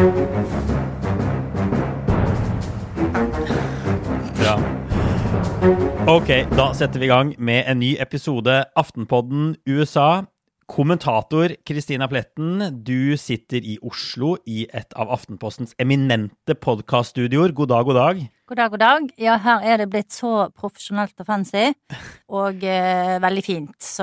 [0.00, 0.14] Bra.
[6.08, 10.24] Ok, da setter vi i gang med en ny episode Aftenpodden USA.
[10.70, 17.52] Kommentator Kristina Pletten, du sitter i Oslo i et av Aftenpostens eminente podkaststudioer.
[17.52, 18.24] God dag, god dag.
[18.50, 19.04] God dag, god dag.
[19.22, 21.68] Ja, her er det blitt så profesjonelt og fancy,
[22.40, 23.76] og eh, veldig fint.
[23.78, 24.02] Så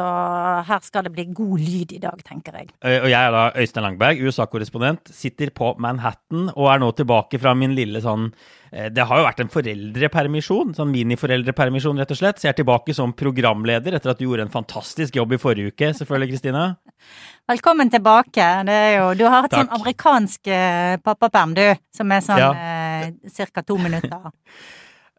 [0.70, 2.70] her skal det bli god lyd i dag, tenker jeg.
[2.80, 5.12] Eh, Og jeg er da Øystein Langberg, USA-korrespondent.
[5.12, 8.30] Sitter på Manhattan og er nå tilbake fra min lille sånn
[8.72, 12.40] eh, Det har jo vært en foreldrepermisjon, sånn miniforeldrepermisjon, rett og slett.
[12.40, 15.76] Så jeg er tilbake som programleder etter at du gjorde en fantastisk jobb i forrige
[15.76, 16.64] uke, selvfølgelig, Kristina.
[17.52, 18.48] Velkommen tilbake.
[18.68, 21.66] Det er jo, du har hatt sånn amerikansk eh, pappaperm, du,
[22.00, 22.54] som er sånn Ja.
[22.98, 23.64] Eh, ca.
[23.64, 24.32] to minutter.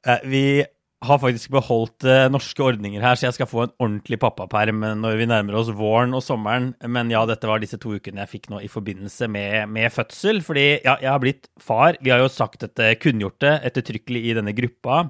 [0.07, 0.63] Eh, Vi
[1.03, 5.17] har faktisk beholdt eh, norske ordninger her, så jeg skal få en ordentlig pappaperm når
[5.19, 6.69] vi nærmer oss våren og sommeren.
[6.87, 10.39] Men ja, dette var disse to ukene jeg fikk nå i forbindelse med, med fødsel.
[10.47, 11.99] Fordi ja, jeg har blitt far.
[11.99, 15.01] Vi har jo sagt dette, kunngjort det ettertrykkelig i denne gruppa.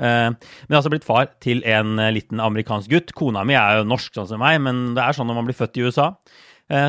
[0.00, 3.12] Men jeg har altså blitt far til en liten amerikansk gutt.
[3.12, 5.60] Kona mi er jo norsk, sånn som meg, men det er sånn når man blir
[5.60, 6.06] født i USA,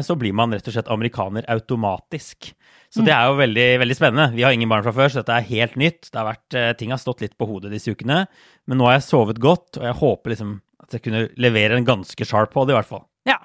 [0.07, 2.53] så blir man rett og slett amerikaner automatisk.
[2.91, 4.35] Så det er jo veldig, veldig spennende.
[4.35, 6.09] Vi har ingen barn fra før, så dette er helt nytt.
[6.11, 8.25] Har vært, eh, ting har stått litt på hodet disse ukene,
[8.67, 11.87] men nå har jeg sovet godt, og jeg håper liksom at jeg kunne levere en
[11.87, 13.05] ganske sharp på i hvert fall.
[13.25, 13.37] Ja.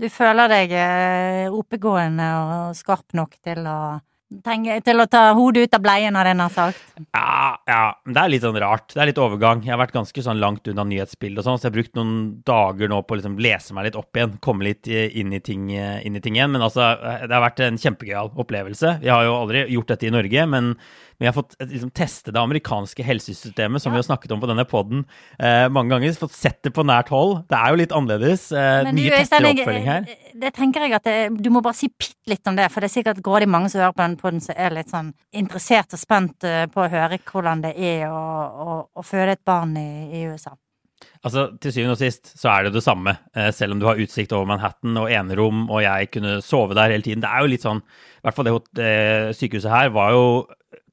[0.00, 4.00] Du føler deg eh, oppegående og skarp nok til å,
[4.42, 6.80] til å ta hodet ut av bleien, har en har sagt.
[7.14, 8.88] Ja, ja, det er litt sånn rart.
[8.92, 9.62] Det er litt overgang.
[9.64, 12.16] Jeg har vært ganske sånn langt unna nyhetsbildet og sånn, så jeg har brukt noen
[12.46, 15.42] dager nå på å liksom lese meg litt opp igjen, komme litt eh, inn i
[15.44, 16.54] ting, eh, inn i ting igjen.
[16.54, 18.98] Men altså, eh, det har vært en kjempegøyal opplevelse.
[19.04, 20.74] Vi har jo aldri gjort dette i Norge, men
[21.24, 24.50] jeg har fått eh, liksom, teste det amerikanske helsesystemet, som vi har snakket om på
[24.50, 25.04] denne poden
[25.38, 26.16] eh, mange ganger.
[26.20, 27.36] Fått sett det på nært hold.
[27.50, 28.46] Det er jo litt annerledes.
[28.52, 30.10] Eh, du, mye tettere oppfølging her.
[30.44, 32.90] Det tenker jeg at det, Du må bare si bitte litt om det, for det
[32.90, 36.00] er sikkert grådig mange som hører på den podden som er litt sånn interessert og
[36.00, 38.20] spent eh, på å høre hvordan det er å,
[38.64, 39.88] å, å føde et barn i,
[40.20, 40.54] i USA.
[41.24, 44.00] Altså, Til syvende og sist så er det det samme, eh, selv om du har
[44.00, 47.22] utsikt over Manhattan og enerom, og jeg kunne sove der hele tiden.
[47.24, 50.26] Det er jo litt sånn I hvert fall det, eh, sykehuset her var jo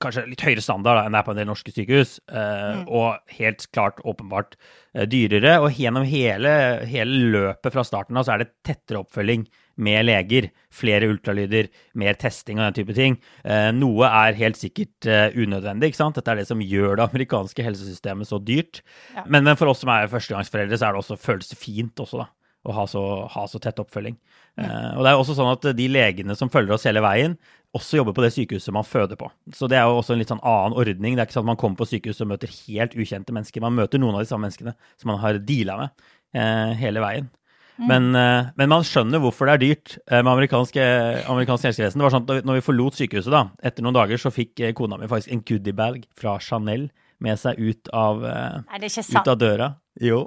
[0.01, 2.87] kanskje litt høyere standard da, enn det er på en del norske sykehus, mm.
[2.89, 4.55] og helt klart åpenbart
[4.95, 5.59] eh, dyrere.
[5.61, 6.53] Og gjennom hele,
[6.89, 9.45] hele løpet fra starten av så er det tettere oppfølging
[9.75, 13.17] med leger, flere ultralyder, mer testing og den type ting.
[13.45, 16.19] Eh, noe er helt sikkert eh, unødvendig, ikke sant?
[16.19, 18.83] Dette er det som gjør det amerikanske helsesystemet så dyrt.
[19.15, 19.25] Ja.
[19.27, 22.25] Men, men for oss som er førstegangsforeldre, så er det også, føles det fint også,
[22.25, 22.29] da.
[22.61, 23.01] Å ha så,
[23.33, 24.19] ha så tett oppfølging.
[24.61, 27.33] Eh, og det er også sånn at de legene som følger oss hele veien,
[27.73, 29.29] også jobber på det sykehuset man føder på.
[29.55, 31.15] Så det er jo også en litt sånn annen ordning.
[31.15, 33.63] Det er ikke sånn at man kommer på sykehuset og møter helt ukjente mennesker.
[33.63, 37.31] Man møter noen av de samme menneskene som man har deala med eh, hele veien.
[37.79, 41.97] Men, eh, men man skjønner hvorfor det er dyrt eh, med amerikansk, eh, helsevesen.
[41.99, 44.99] Det var sånn at når vi forlot sykehuset, da, etter noen dager, så fikk kona
[44.99, 46.89] mi faktisk en goodiebag fra Chanel
[47.21, 49.75] med seg ut av, Nei, ut av døra.
[50.01, 50.25] Jo.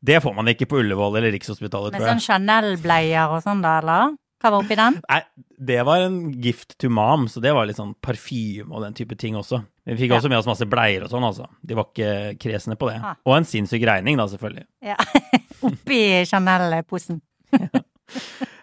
[0.00, 2.06] Det får man ikke på Ullevål eller Rikshospitalet, tror jeg.
[2.06, 4.16] Med sånn Chanel-bleier og sånn, da, eller?
[4.40, 4.94] Hva var oppi den?
[5.04, 5.18] Nei,
[5.60, 9.18] det var en gift to mom, så det var litt sånn parfyme og den type
[9.20, 9.60] ting også.
[9.84, 10.16] Vi fikk Ja.
[10.16, 11.46] også med oss masse bleier og sånn, altså.
[11.60, 13.02] De var ikke kresne på det.
[13.04, 13.18] Ah.
[13.26, 14.64] Og en sinnssyk regning, da, selvfølgelig.
[14.80, 14.96] Ja.
[15.66, 17.20] Oppi Chanel-posen.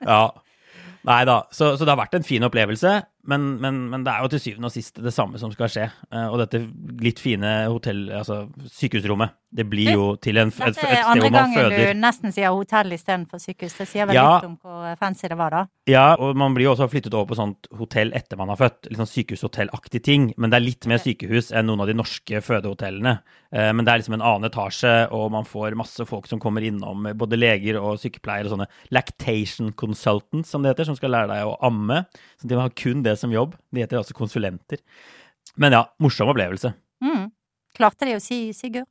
[0.08, 0.26] Ja.
[1.08, 1.38] Nei da.
[1.56, 2.92] Så, så det har vært en fin opplevelse,
[3.28, 5.88] men, men, men det er jo til syvende og sist det samme som skal skje.
[6.12, 6.62] Eh, og dette
[7.04, 11.12] litt fine hotell, altså sykehusrommet, det blir jo til en, et, et Dette er sted
[11.14, 13.78] andre hvor gangen du nesten sier hotell istedenfor sykehus.
[13.80, 14.26] Det sier vel Ja.
[14.38, 15.62] litt om hvor fancy det var, da.
[15.88, 18.90] Ja, og man blir jo også flyttet over på sånt hotell etter man har født.
[18.92, 20.34] Litt sånn sykehushotellaktig ting.
[20.38, 23.20] Men det er litt mer sykehus enn noen av de norske fødehotellene.
[23.56, 26.62] Eh, Men det er liksom en annen etasje, og man får masse folk som kommer
[26.68, 31.32] innom, både leger og sykepleiere og sånne lactation consultants, som det heter, som skal lære
[31.32, 32.04] deg å amme.
[32.42, 33.56] Så de har kun det som jobb.
[33.74, 34.82] De heter altså konsulenter.
[35.58, 36.74] Men ja, morsom opplevelse.
[37.04, 37.30] Mm.
[37.78, 38.88] Klarte de å si Sigurd?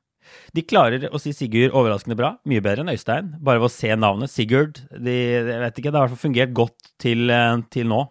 [0.56, 2.32] De klarer å si Sigurd overraskende bra.
[2.48, 3.30] Mye bedre enn Øystein.
[3.44, 4.80] Bare ved å se navnet Sigurd.
[4.90, 8.02] De, jeg vet ikke, Det har i hvert fall fungert godt til, eh, til nå.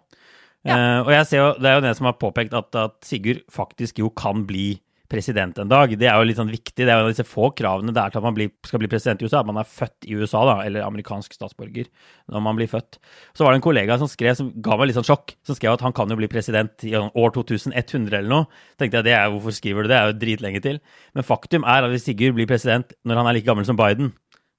[0.66, 3.44] Eh, og jeg ser jo, Det er jo det som har påpekt at, at Sigurd
[3.54, 4.80] faktisk jo kan bli
[5.12, 5.92] president en dag.
[6.00, 6.84] Det er jo litt sånn viktig.
[6.86, 9.22] Det er jo disse få kravene det er til at man blir, skal bli president
[9.22, 9.42] i USA.
[9.42, 11.90] At man er født i USA, da, eller amerikansk statsborger
[12.34, 13.00] når man blir født.
[13.38, 15.78] Så var det en kollega som skrev, som ga meg litt sånn sjokk, som skrev
[15.78, 18.62] at han kan jo bli president i år 2100 eller noe.
[18.82, 19.96] Tenkte jeg, det er, hvorfor skriver du det?
[19.96, 20.84] Det er jo dritlenge til.
[21.18, 24.14] Men faktum er at hvis Sigurd blir president når han er like gammel som Biden,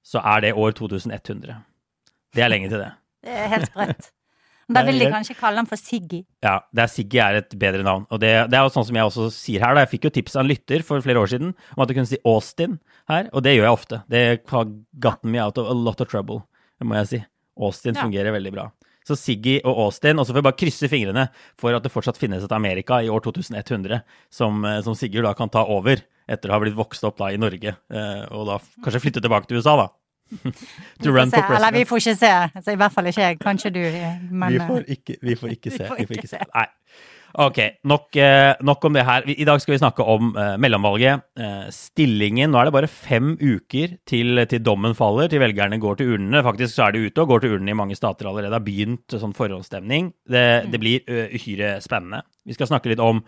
[0.07, 1.59] så er det år 2100.
[2.35, 2.93] Det er lenge til det.
[3.27, 4.13] Det er helt sprøtt.
[4.69, 6.25] Da vil de kanskje kalle han for Siggy.
[6.43, 8.05] Ja, det er Siggy er et bedre navn.
[8.11, 9.73] Og det, det er jo sånn som jeg også sier her.
[9.77, 9.85] da.
[9.85, 12.09] Jeg fikk jo tips av en lytter for flere år siden om at du kunne
[12.09, 14.01] si Austin her, og det gjør jeg ofte.
[14.11, 14.65] Det har
[14.99, 16.41] gotten me out of a lot of trouble,
[16.81, 17.21] det må jeg si.
[17.57, 18.03] Austin Ja.
[18.03, 18.67] fungerer veldig bra.
[19.07, 22.17] Så Siggy og Austin, og så får vi bare krysse fingrene for at det fortsatt
[22.19, 26.49] finnes et Amerika i år 2100 som, eh, som Sigurd da kan ta over etter
[26.49, 29.61] å ha blitt vokst opp da i Norge, eh, og da kanskje flytte tilbake til
[29.63, 29.87] USA, da.
[31.03, 31.55] To run for president.
[31.57, 32.33] Eller vi får ikke se.
[32.55, 33.39] Altså, I hvert fall ikke jeg.
[33.39, 33.83] Kanskje du,
[34.31, 35.89] men Vi får ikke, vi får ikke se.
[35.97, 36.43] Vi får ikke se.
[36.55, 36.67] Nei.
[37.37, 39.25] Ok, nok, eh, nok, om det her.
[39.29, 41.21] I dag skal vi snakke om uh, mellomvalget.
[41.37, 45.99] Uh, stillingen Nå er det bare fem uker til, til, dommen faller, til velgerne går
[45.99, 46.41] til urnene.
[46.45, 48.49] Faktisk så er det ute og går til urnene i mange stater allerede.
[48.49, 50.09] Det har begynt sånn forhåndsstemning.
[50.25, 50.71] Det, mm.
[50.73, 52.23] det blir uhyre spennende.
[52.47, 53.19] Vi skal snakke litt om,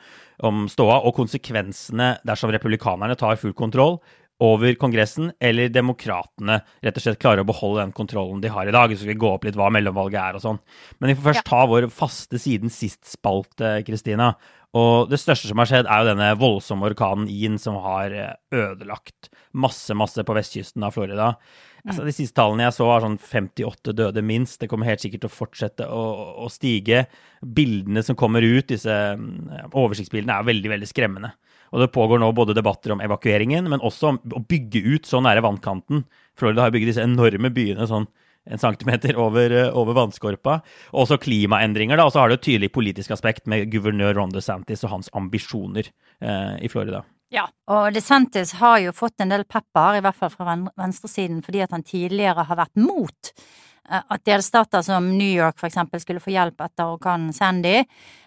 [0.48, 4.00] om ståa og konsekvensene dersom republikanerne tar full kontroll
[4.40, 8.76] over Kongressen, eller demokratene rett og slett klarer å beholde den kontrollen de har i
[8.76, 8.94] dag.
[8.94, 10.62] Så skal vi gå opp litt hva mellomvalget er og sånn.
[11.00, 11.48] Men vi får først ja.
[11.50, 14.34] ta vår faste siden sist-spalte, Kristina.
[14.78, 18.36] Og det største som har skjedd, er jo denne voldsomme orkanen Ian som har eh,
[18.54, 21.34] ødelagt masse, masse på vestkysten av Florida.
[21.80, 21.90] Mm.
[21.90, 24.60] Altså, de siste tallene jeg så, var sånn 58 døde minst.
[24.62, 26.04] Det kommer helt sikkert til å fortsette å,
[26.46, 27.08] å stige.
[27.42, 31.34] Bildene som kommer ut, disse mm, oversiktsbildene, er veldig, veldig skremmende.
[31.74, 35.22] Og det pågår nå både debatter om evakueringen, men også om å bygge ut så
[35.24, 36.06] nære vannkanten.
[36.40, 38.10] Florida har bygget disse enorme byene sånn
[38.50, 40.62] en centimeter over, eh, over vannskorpa.
[40.94, 42.08] Og også klimaendringer, da.
[42.08, 45.90] Og så har det et tydelig politisk aspekt med guvernør Ron DeSantis og hans ambisjoner
[46.22, 47.04] eh, i Florida.
[47.30, 51.62] Ja, og DeSantis har jo fått en del pepper, i hvert fall fra venstresiden, fordi
[51.62, 56.24] at han tidligere har vært mot eh, at delstater som New York for eksempel skulle
[56.24, 57.84] få hjelp etter orkanen Sandy.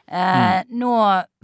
[0.06, 0.70] Eh, mm.
[0.78, 0.94] Nå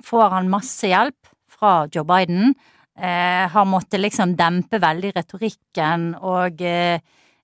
[0.07, 2.55] får han masse hjelp fra Joe Biden.
[2.99, 6.99] Eh, har måttet liksom dempe veldig retorikken og eh,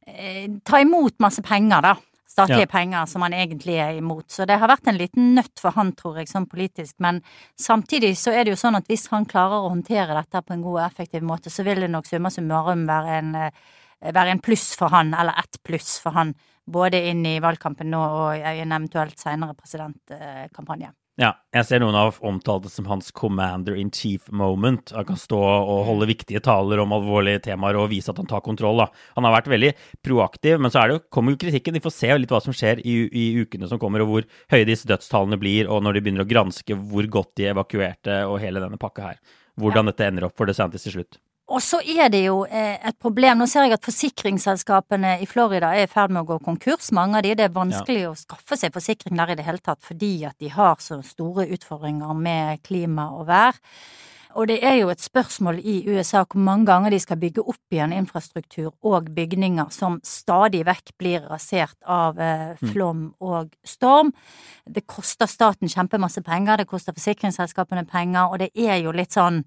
[0.06, 1.93] eh, ta imot masse penger, da.
[2.34, 2.70] Statlige ja.
[2.72, 4.26] penger som han egentlig er imot.
[4.34, 6.96] Så det har vært en liten nøtt for han, tror jeg, sånn politisk.
[7.05, 7.20] Men
[7.55, 10.64] samtidig så er det jo sånn at hvis han klarer å håndtere dette på en
[10.64, 13.31] god og effektiv måte, så vil det nok summa summarum være en,
[14.11, 16.34] være en pluss for han, eller ett pluss for han,
[16.66, 20.90] både inn i valgkampen nå og i en eventuelt seinere presidentkampanje.
[21.14, 24.90] Ja, jeg ser noen har omtalt det som hans commander in chief moment.
[24.96, 28.43] Han kan stå og holde viktige taler om alvorlige temaer og vise at han tar
[28.43, 28.82] kontroll.
[28.82, 28.88] Da.
[29.14, 29.70] Han har vært veldig
[30.02, 31.78] proaktiv, men så det jo, kommer jo kritikken.
[31.78, 34.26] Vi får se litt hva som skjer i, i, ukene som kommer, og hvor
[34.56, 38.40] høye disse dødstallene blir, og når de begynner å granske hvor godt de evakuerte og
[38.43, 39.22] hele denne pakka her.
[39.55, 39.94] Hvordan ja.
[39.94, 41.22] dette ender opp for DeSantis til slutt.
[41.52, 43.43] Og så er det jo eh, et problem.
[43.43, 46.88] Nå ser jeg at forsikringsselskapene i Florida er i ferd med å gå konkurs.
[46.96, 48.14] Mange av de, Det er vanskelig ja.
[48.14, 51.44] å skaffe seg forsikring der i det hele tatt fordi at de har så store
[51.52, 53.61] utfordringer med klima og vær.
[54.35, 57.76] Og det er jo et spørsmål i USA hvor mange ganger de skal bygge opp
[57.76, 62.73] igjen infrastruktur og bygninger som stadig vekk blir rasert av eh, mm.
[62.73, 64.11] flom og storm.
[64.67, 69.44] Det koster staten kjempemasse penger, det koster forsikringsselskapene penger, og det er jo litt sånn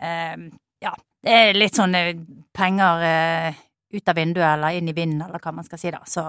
[0.00, 0.48] eh,
[0.80, 0.94] ja,
[1.24, 2.14] det er litt sånn eh,
[2.56, 6.02] penger eh, ut av vinduet eller inn i vinden, eller hva man skal si da.
[6.08, 6.24] Så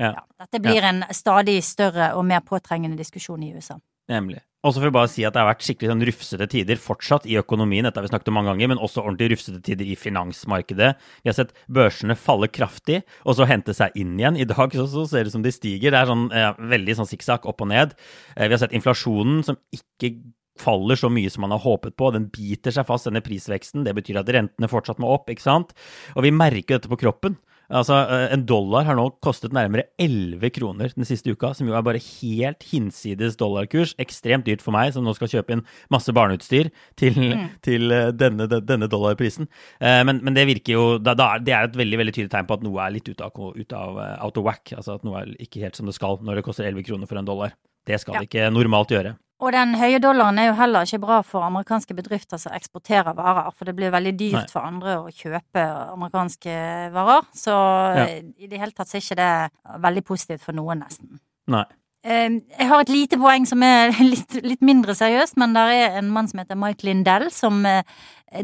[0.00, 0.14] ja.
[0.16, 0.92] Ja, dette blir ja.
[0.94, 3.76] en stadig større og mer påtrengende diskusjon i USA.
[4.10, 4.40] Nemlig.
[4.64, 7.26] Og så får vi bare si at det har vært skikkelig sånn rufsete tider fortsatt
[7.28, 9.96] i økonomien, dette har vi snakket om mange ganger, men også ordentlig rufsete tider i
[9.96, 10.90] finansmarkedet.
[11.22, 14.36] Vi har sett børsene falle kraftig, og så hente seg inn igjen.
[14.36, 15.94] I dag så, så ser det ut som de stiger.
[15.94, 17.96] Det er sånn eh, veldig sånn sikksakk opp og ned.
[18.36, 20.12] Vi har sett inflasjonen som ikke
[20.60, 22.12] faller så mye som man har håpet på.
[22.14, 23.86] Den biter seg fast, denne prisveksten.
[23.86, 25.74] Det betyr at rentene fortsatt må opp, ikke sant?
[26.16, 27.38] Og vi merker dette på kroppen.
[27.70, 31.76] Altså, eh, En dollar har nå kostet nærmere 11 kroner den siste uka, som jo
[31.78, 33.94] er bare helt hinsides dollarkurs.
[34.02, 37.46] Ekstremt dyrt for meg, som nå skal kjøpe inn masse barneutstyr til, mm.
[37.62, 39.46] til eh, denne, denne, dollarprisen.
[39.80, 42.50] Eh, men, men, det virker jo da, da, Det er et veldig veldig tydelig tegn
[42.50, 44.74] på at noe er litt ut av, ut av out of whack.
[44.74, 47.22] Altså at noe er ikke helt som det skal når det koster 11 kroner for
[47.22, 47.54] en dollar.
[47.86, 48.20] Det skal ja.
[48.24, 49.14] det ikke normalt gjøre.
[49.40, 53.48] Og den høye dollaren er jo heller ikke bra for amerikanske bedrifter som eksporterer varer,
[53.56, 54.52] for det blir veldig dyrt Nei.
[54.52, 56.56] for andre å kjøpe amerikanske
[56.92, 57.28] varer.
[57.32, 57.56] Så
[57.96, 58.06] ja.
[58.20, 61.22] i det hele tatt så er ikke det veldig positivt for noen, nesten.
[61.50, 61.64] Nei.
[62.04, 66.00] Ehm, jeg har et lite poeng som er litt, litt mindre seriøst, men det er
[66.00, 67.80] en mann som heter Mike Lindell, som eh,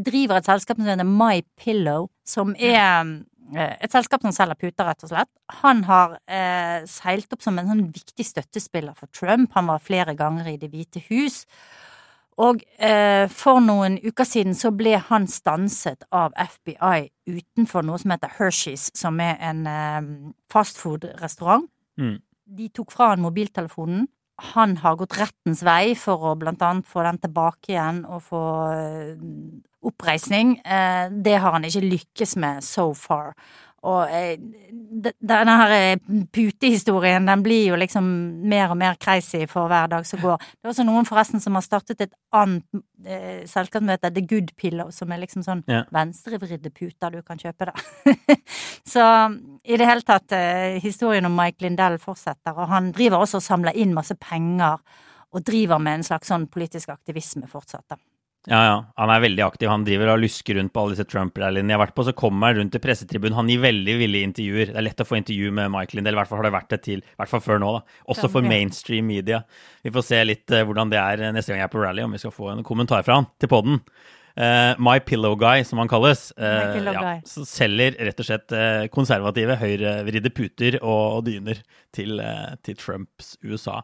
[0.00, 3.04] driver et selskap som heter My Pillow, som er Eh,
[3.54, 5.30] et selskap som selger puter, rett og slett.
[5.62, 9.52] Han har eh, seilt opp som en sånn viktig støttespiller for Trump.
[9.54, 11.44] Han var flere ganger i Det hvite hus.
[12.42, 18.12] Og eh, for noen uker siden så ble han stanset av FBI utenfor noe som
[18.12, 20.10] heter Hershey's, som er en eh,
[20.52, 21.64] fastfood-restaurant.
[21.96, 22.18] Mm.
[22.58, 24.04] De tok fra han mobiltelefonen.
[24.52, 28.42] Han har gått rettens vei for å blant annet få den tilbake igjen og få
[28.74, 29.14] eh,
[29.86, 30.58] oppreisning.
[30.64, 33.34] Eh, det har han ikke lykkes med so far.
[33.86, 34.34] og eh,
[35.22, 38.06] denne her eh, putehistorien, den blir jo liksom
[38.50, 40.42] mer og mer crazy for hver dag som går.
[40.42, 42.64] Det er også noen forresten som har startet et annet
[43.06, 45.84] eh, selskap som heter The Good Pillow, som er liksom sånn ja.
[45.94, 48.36] venstrevridde puter du kan kjøpe der.
[48.92, 49.06] Så
[49.62, 53.46] i det hele tatt, eh, historien om Mike Lindell fortsetter, og han driver også og
[53.46, 54.82] samler inn masse penger
[55.36, 58.00] og driver med en slags sånn politisk aktivisme fortsatt, da.
[58.46, 58.74] Ja, ja.
[58.94, 59.68] Han er veldig aktiv.
[59.70, 62.04] Han driver og lusker rundt på alle disse Trump-rallyene jeg har vært på.
[62.06, 63.34] Så kommer han rundt til pressetribunen.
[63.34, 64.70] Han gir veldig villige intervjuer.
[64.70, 66.14] Det er lett å få intervju med Michael Lindell.
[66.14, 68.02] I hvert fall har det vært det til, i hvert fall før nå, da.
[68.14, 69.42] Også for mainstream media.
[69.82, 72.14] Vi får se litt uh, hvordan det er neste gang jeg er på rally, om
[72.14, 73.82] vi skal få en kommentar fra han til poden.
[74.36, 79.56] Uh, My Pillow Guy, som han kalles, uh, ja, selger rett og slett uh, konservative,
[79.56, 81.62] høyrevridde puter og, og dyner
[81.96, 82.20] til,
[82.60, 83.78] til, Trumps USA.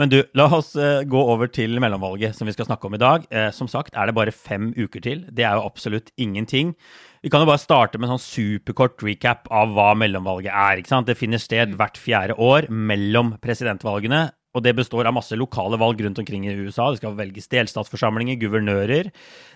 [0.00, 3.28] Men du, la oss gå over til mellomvalget som vi skal snakke om i dag.
[3.54, 5.22] som sagt er det bare fem uker til.
[5.30, 6.74] Det er jo absolutt ingenting.
[7.22, 10.82] Vi kan jo bare starte med en sånn superkort recap av hva mellomvalget er.
[10.82, 11.06] ikke sant?
[11.06, 14.32] Det finner sted hvert fjerde år mellom presidentvalgene.
[14.52, 16.90] Og det består av masse lokale valg rundt omkring i USA.
[16.92, 19.08] Det skal velges delstatsforsamlinger, guvernører.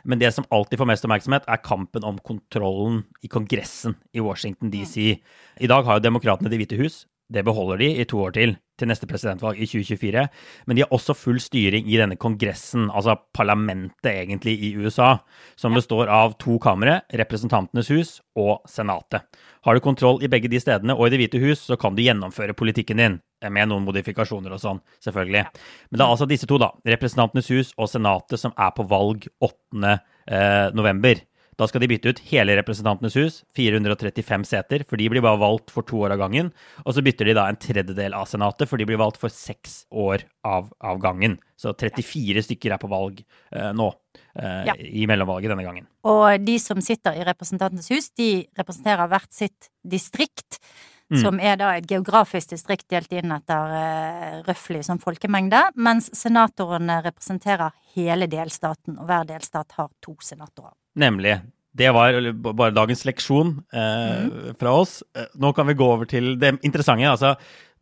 [0.09, 4.73] Men det som alltid får mest oppmerksomhet, er kampen om kontrollen i Kongressen i Washington
[4.73, 5.19] DC.
[5.61, 7.05] I dag har jo demokratene Det hvite hus.
[7.29, 10.27] Det beholder de i to år til, til neste presidentvalg i 2024.
[10.67, 15.17] Men de har også full styring i denne kongressen, altså parlamentet egentlig i USA,
[15.57, 19.27] som består av to kamre, Representantenes hus og Senatet.
[19.67, 22.05] Har du kontroll i begge de stedene og i Det hvite hus, så kan du
[22.05, 23.21] gjennomføre politikken din.
[23.53, 25.43] Med noen modifikasjoner og sånn, selvfølgelig.
[25.91, 26.71] Men det er altså disse to, da.
[26.89, 29.99] Representantenes hus og Senatet som er på valg 8.
[30.27, 31.21] Eh, november.
[31.57, 35.73] Da skal de bytte ut hele Representantenes hus, 435 seter, for de blir bare valgt
[35.73, 36.51] for to år av gangen.
[36.85, 39.87] Og så bytter de da en tredjedel av Senatet, for de blir valgt for seks
[39.89, 41.39] år av, av gangen.
[41.57, 43.89] Så 34 stykker er på valg eh, nå,
[44.37, 44.77] eh, ja.
[44.77, 45.89] i mellomvalget denne gangen.
[46.05, 50.61] Og de som sitter i Representantenes hus, de representerer hvert sitt distrikt.
[51.07, 51.21] Mm.
[51.23, 56.99] Som er da et geografisk distrikt delt inn etter uh, røftlig som folkemengde, mens senatorene
[57.05, 60.75] representerer hele delstaten, og hver delstat har to senatorer.
[60.97, 61.39] Nemlig.
[61.77, 64.59] Det var bare dagens leksjon eh, mm.
[64.61, 65.03] fra oss.
[65.17, 67.11] Eh, nå kan vi gå over til det interessante.
[67.11, 67.35] Altså,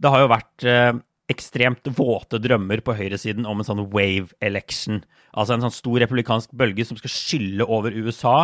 [0.02, 0.94] det har jo vært eh,
[1.30, 4.98] ekstremt våte drømmer på høyresiden om en sånn wave election.
[5.32, 8.34] Altså en sånn stor republikansk bølge som skal skylle over USA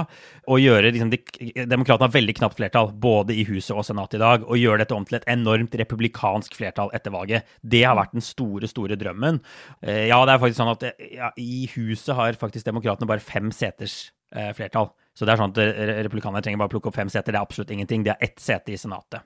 [0.48, 1.20] og gjøre liksom, de,
[1.68, 4.96] Demokratene har veldig knapt flertall, både i Huset og Senatet i dag, og gjøre dette
[4.96, 7.58] om til et enormt republikansk flertall etter valget.
[7.60, 9.42] Det har vært den store, store drømmen.
[9.84, 13.52] Eh, ja, det er faktisk sånn at ja, i Huset har faktisk demokratene bare fem
[13.54, 14.92] seters flertall.
[15.16, 15.58] Så det er sånn at
[16.06, 17.34] republikanerne trenger bare plukke opp fem seter.
[17.34, 18.04] Det er absolutt ingenting.
[18.06, 19.24] Det er ett sete i Senatet.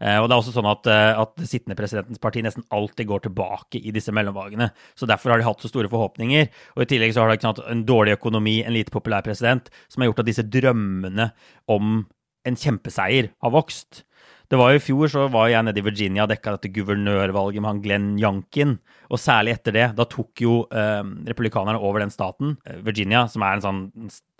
[0.00, 3.24] Eh, og det er også sånn at, eh, at sittende presidentens parti nesten alltid går
[3.26, 4.70] tilbake i disse mellomvalgene.
[4.98, 6.48] Så derfor har de hatt så store forhåpninger.
[6.76, 10.12] Og i tillegg så har de en dårlig økonomi, en lite populær president, som har
[10.12, 11.32] gjort at disse drømmene
[11.68, 12.06] om
[12.46, 14.04] en kjempeseier har vokst.
[14.48, 17.60] Det var jo I fjor så var jeg nede i Virginia og dekka dette guvernørvalget
[17.60, 18.78] med han Glenn Yankin.
[19.12, 23.44] Og særlig etter det, da tok jo eh, republikanerne over den staten, eh, Virginia, som
[23.44, 23.82] er en sånn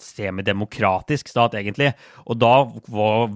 [0.00, 1.90] semidemokratisk stat, egentlig.
[2.24, 2.52] Og da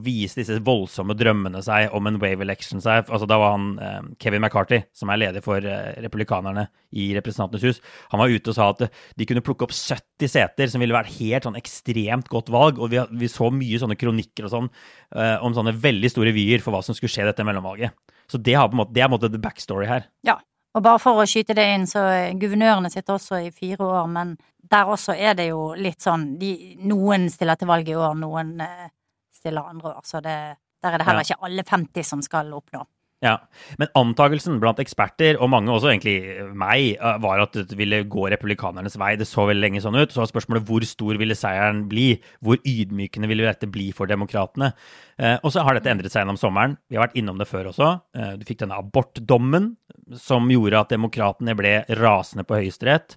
[0.05, 3.09] viste disse voldsomme drømmene seg om en wave election seg.
[3.09, 7.65] Altså Da var han eh, Kevin McCarthy, som er leder for eh, republikanerne i Representantenes
[7.65, 7.81] hus,
[8.13, 8.83] han var ute og sa at
[9.17, 12.81] de kunne plukke opp 70 seter, som ville vært helt sånn ekstremt godt valg.
[12.81, 14.69] Og vi, vi så mye sånne kronikker og sånn
[15.17, 17.95] eh, om sånne veldig store vyer for hva som skulle skje dette mellomvalget.
[18.31, 20.07] Så det, har på en måte, det er på en måte the backstory her.
[20.27, 20.39] Ja,
[20.73, 22.03] og bare for å skyte det inn, så
[22.41, 24.37] guvernørene sitter også i fire år, men
[24.73, 26.53] der også er det jo litt sånn de,
[26.89, 28.89] Noen stiller til valg i år, noen eh,
[29.37, 30.37] stiller andre år, så det,
[30.83, 32.87] der er det heller ikke alle 50 som skal oppnå.
[33.23, 33.37] Ja,
[33.79, 36.17] Men antakelsen blant eksperter, og mange også egentlig
[36.59, 39.15] meg, eh, var at det ville gå republikanernes vei.
[39.17, 40.11] Det så veldig lenge sånn ut.
[40.11, 42.21] Så var spørsmålet hvor stor ville seieren bli?
[42.43, 44.73] Hvor ydmykende ville dette bli for demokratene?
[45.19, 46.77] Eh, og så har dette endret seg gjennom sommeren.
[46.91, 47.93] Vi har vært innom det før også.
[48.13, 49.77] Eh, du fikk denne abortdommen
[50.19, 53.15] som gjorde at demokratene ble rasende på Høyesterett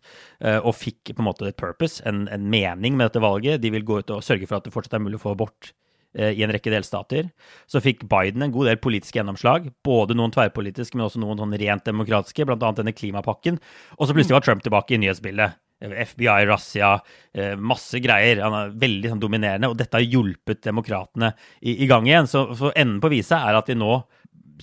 [0.64, 3.60] og fikk på en måte et purpose, en, en mening med dette valget.
[3.60, 5.74] De vil gå ut og sørge for at det fortsatt er mulig å få abort
[6.16, 7.28] i en rekke delstater.
[7.68, 9.68] Så fikk Biden en god del politiske gjennomslag.
[9.84, 12.72] Både noen tverrpolitiske, men også noen sånn rent demokratiske, bl.a.
[12.78, 13.60] denne klimapakken.
[14.00, 15.60] Og så plutselig var Trump tilbake i nyhetsbildet.
[15.86, 17.00] FBI, razzia,
[17.34, 18.42] eh, masse greier.
[18.42, 22.30] Han er veldig sånn, dominerende, og dette har hjulpet demokratene i, i gang igjen.
[22.32, 24.00] Så, så enden på viset er at vi nå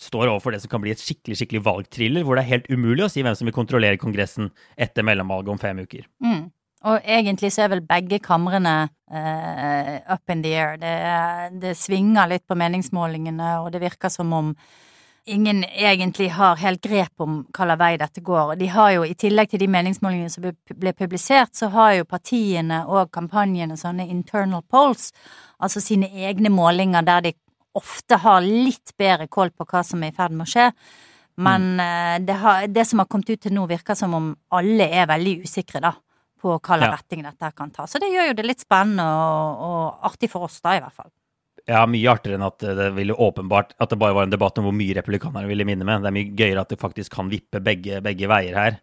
[0.01, 3.05] står overfor det som kan bli et skikkelig skikkelig valgthriller, hvor det er helt umulig
[3.05, 4.49] å si hvem som vil kontrollere Kongressen
[4.81, 6.07] etter mellomvalget om fem uker.
[6.25, 6.47] Mm.
[6.89, 10.79] Og egentlig så er vel begge kamrene uh, up in the air.
[10.81, 10.95] Det,
[11.63, 14.55] det, svinger litt på meningsmålingene, og det virker som om
[15.25, 18.57] ingen egentlig har helt grep om hvilken vei dette går.
[18.59, 20.49] De har jo, i tillegg til de meningsmålingene som
[20.83, 25.13] ble publisert, så har jo partiene og kampanjene sånne internal polls,
[25.63, 27.37] altså sine egne målinger der de
[27.79, 30.71] ofte har litt bedre kål på hva som er i ferd med å skje.
[31.43, 32.27] Men mm.
[32.27, 35.39] det, har, det, som har kommet ut til nå, virker som om alle er veldig
[35.47, 35.95] usikre, da.
[36.43, 36.93] På hva ja.
[36.97, 37.87] retning dette kan ta.
[37.87, 40.97] Så det gjør jo det litt spennende og, og artig for oss, da, i hvert
[40.97, 41.13] fall.
[41.71, 44.67] Ja, mye artigere enn at det ville åpenbart at det bare var en debatt om
[44.67, 46.03] hvor mye republikanerne ville minne med.
[46.03, 48.81] Det er mye gøyere at det faktisk kan vippe begge, begge veier her.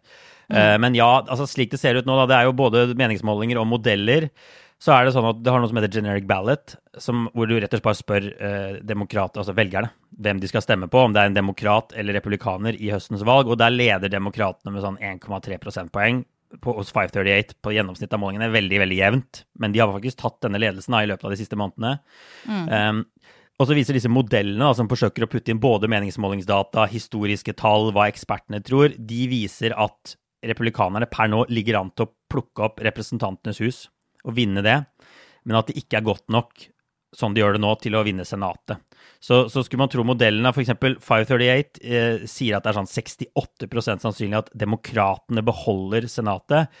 [0.48, 0.56] Mm.
[0.56, 3.60] Uh, men ja, altså slik det ser ut nå, da, det er jo både meningsmålinger
[3.60, 4.30] og modeller.
[4.80, 7.58] Så er det sånn at det har noe som heter generic ballot, som, hvor du
[7.58, 11.12] rett og slett bare spør uh, demokrater, altså velgerne hvem de skal stemme på, om
[11.12, 13.52] det er en demokrat eller republikaner i høstens valg.
[13.52, 16.24] Og der leder demokratene med sånn 1,3 prosentpoeng
[16.58, 19.42] på, hos 538 på gjennomsnitt av målingene veldig veldig jevnt.
[19.62, 21.92] Men de har faktisk tatt denne ledelsen da, i løpet av de siste månedene.
[22.48, 22.66] Mm.
[22.70, 23.04] Um,
[23.60, 27.90] og så viser disse modellene da, som forsøker å putte inn både meningsmålingsdata, historiske tall,
[27.92, 30.16] hva ekspertene tror, de viser at
[30.48, 33.82] republikanerne per nå ligger an til å plukke opp Representantenes hus
[34.24, 34.78] og vinne det,
[35.44, 36.64] men at det ikke er godt nok
[37.16, 38.80] sånn de gjør det nå, til å vinne Senatet.
[39.20, 40.72] Så, så skulle man tro modellene, f.eks.
[41.04, 46.72] 538 eh, sier at det er sånn 68% sannsynlig at demokratene beholder Senatet.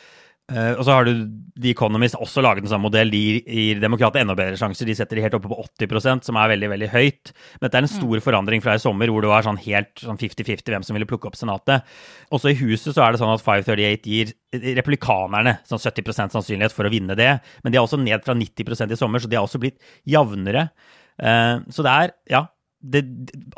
[0.50, 1.12] Uh, og så har du
[1.60, 3.12] The Economist også laget en sånn modell.
[3.12, 4.88] De gir demokratene enda bedre sjanser.
[4.88, 7.32] De setter de helt oppe på 80% som er veldig veldig høyt.
[7.58, 8.24] Men dette er en stor mm.
[8.24, 11.30] forandring fra i sommer, hvor det var sånn helt sånn 50-50 hvem som ville plukke
[11.30, 11.86] opp Senatet.
[12.34, 14.34] Også i huset så er det sånn at 538 gir
[14.80, 17.36] republikanerne sånn 70% sannsynlighet for å vinne det.
[17.62, 19.78] Men de er også ned fra 90% i sommer, så de har også blitt
[20.08, 20.70] jevnere.
[21.20, 22.46] Uh, så det er, ja
[22.80, 23.02] det,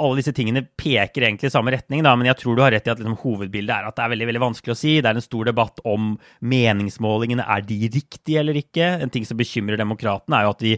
[0.03, 2.89] alle disse tingene peker egentlig i samme retning, da, men jeg tror du har rett
[2.89, 4.97] i at liksom, hovedbildet er at det er veldig veldig vanskelig å si.
[4.99, 6.17] Det er en stor debatt om
[6.53, 7.47] meningsmålingene.
[7.47, 8.89] Er de riktige eller ikke?
[9.05, 10.75] En ting som bekymrer demokratene, er jo at de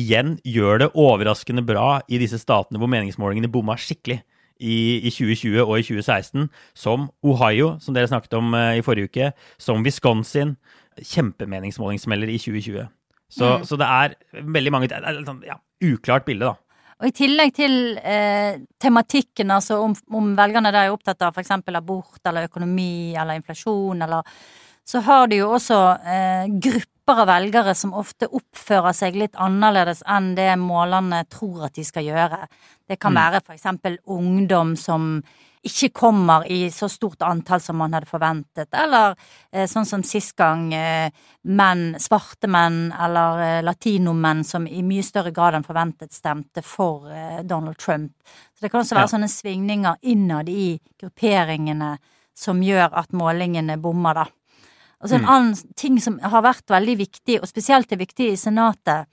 [0.00, 4.22] igjen gjør det overraskende bra i disse statene hvor meningsmålingene bomma skikkelig.
[4.62, 6.44] I, i 2020 og i 2016,
[6.78, 10.52] som Ohio, som dere snakket om uh, i forrige uke, som Wisconsin.
[11.02, 12.86] Kjempemeningsmålingsmelder i 2020.
[13.32, 13.64] Så, mm.
[13.66, 14.14] så det er
[14.54, 14.90] veldig mange
[15.26, 16.61] sånn, ja, uklart bilde, da.
[17.02, 21.50] Og i tillegg til eh, tematikken, altså om, om velgerne der er opptatt av f.eks.
[21.74, 24.22] abort eller økonomi eller inflasjon eller
[24.86, 30.04] Så har de jo også eh, grupper av velgere som ofte oppfører seg litt annerledes
[30.06, 32.46] enn det målerne tror at de skal gjøre.
[32.86, 33.18] Det kan mm.
[33.18, 33.98] være f.eks.
[34.06, 35.24] ungdom som
[35.62, 39.14] ikke kommer i så stort antall som man hadde forventet, eller
[39.52, 41.12] eh, sånn som sist gang, eh,
[41.46, 47.06] menn, svarte menn eller eh, latinomenn som i mye større grad enn forventet stemte for
[47.46, 48.12] Donald Trump.
[48.56, 49.14] Så det kan også være ja.
[49.14, 51.94] sånne svingninger innad i grupperingene
[52.34, 54.26] som gjør at målingene bommer, da.
[55.02, 55.30] Og så en mm.
[55.34, 59.10] annen ting som har vært veldig viktig, og spesielt er viktig i Senatet,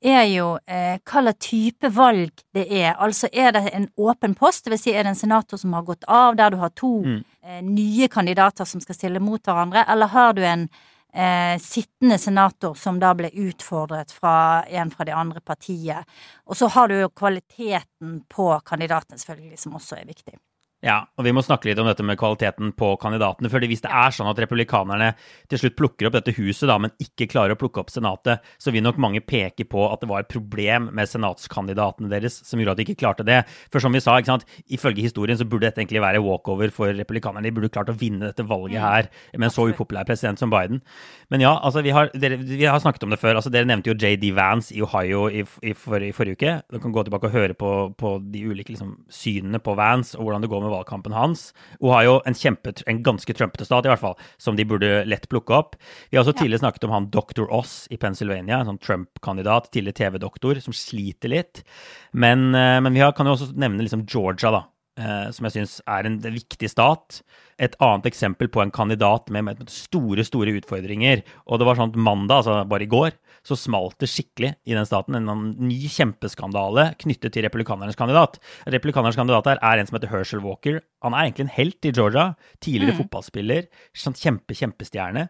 [0.00, 2.92] er jo eh, hva slags type valg det er.
[2.94, 6.06] Altså er det en åpen post, vil si er det en senator som har gått
[6.06, 7.18] av, der du har to mm.
[7.42, 10.68] eh, nye kandidater som skal stille mot hverandre, eller har du en
[11.12, 16.06] eh, sittende senator som da ble utfordret fra en fra det andre partiet.
[16.46, 20.38] Og så har du jo kvaliteten på kandidatene, selvfølgelig, som også er viktig.
[20.78, 23.50] Ja, og vi må snakke litt om dette med kvaliteten på kandidatene.
[23.50, 25.08] fordi hvis det er sånn at republikanerne
[25.50, 28.70] til slutt plukker opp dette huset, da, men ikke klarer å plukke opp Senatet, så
[28.70, 32.76] vil nok mange peke på at det var et problem med senatskandidatene deres som gjorde
[32.76, 33.40] at de ikke klarte det.
[33.72, 36.94] For som vi sa, ikke sant, ifølge historien så burde dette egentlig være walkover for
[36.94, 37.48] republikanerne.
[37.48, 38.86] De burde klart å vinne dette valget mm.
[38.86, 40.78] her med en så upopulær president som Biden.
[41.34, 43.40] Men ja, altså, vi har, dere, vi har snakket om det før.
[43.40, 46.56] altså Dere nevnte jo JD Vance i Ohio i, i, for, i forrige uke.
[46.70, 50.28] Du kan gå tilbake og høre på, på de ulike liksom, synene på Vance og
[50.28, 51.48] hvordan det går med med valgkampen hans.
[51.80, 55.56] Ohio, en, kjempe, en ganske trumpete stat i hvert fall, som de burde lett plukke
[55.56, 55.76] opp.
[56.10, 56.42] Vi har også ja.
[56.44, 57.48] tidligere snakket om han Dr.
[57.48, 61.64] Oss i Pennsylvania, en sånn Trump-kandidat, tidligere TV-doktor, som sliter litt.
[62.12, 64.64] Men, eh, men vi har, kan jo også nevne liksom Georgia, da,
[65.00, 67.22] eh, som jeg syns er en viktig stat
[67.58, 71.24] et annet eksempel på en kandidat med, med, store, store utfordringer.
[71.50, 73.16] Og det var sånn mandag, altså bare i går,
[73.48, 75.16] så smalt det skikkelig i den staten.
[75.18, 78.38] En ny kjempeskandale knyttet til republikanernes kandidat.
[78.68, 80.82] Republikanernes kandidat her er en som heter Herschel Walker.
[81.06, 82.26] Han er egentlig en helt i Georgia.
[82.64, 83.00] Tidligere mm.
[83.04, 83.68] fotballspiller.
[83.96, 85.28] Sånn kjempe, kjempestjerne.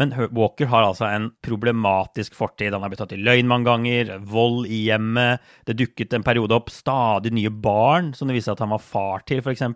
[0.00, 2.72] Men Walker har altså en problematisk fortid.
[2.72, 5.44] Han har blitt tatt i løgn mange ganger, vold i hjemmet.
[5.68, 9.26] Det dukket en periode opp stadig nye barn som det viste at han var far
[9.28, 9.66] til, f.eks.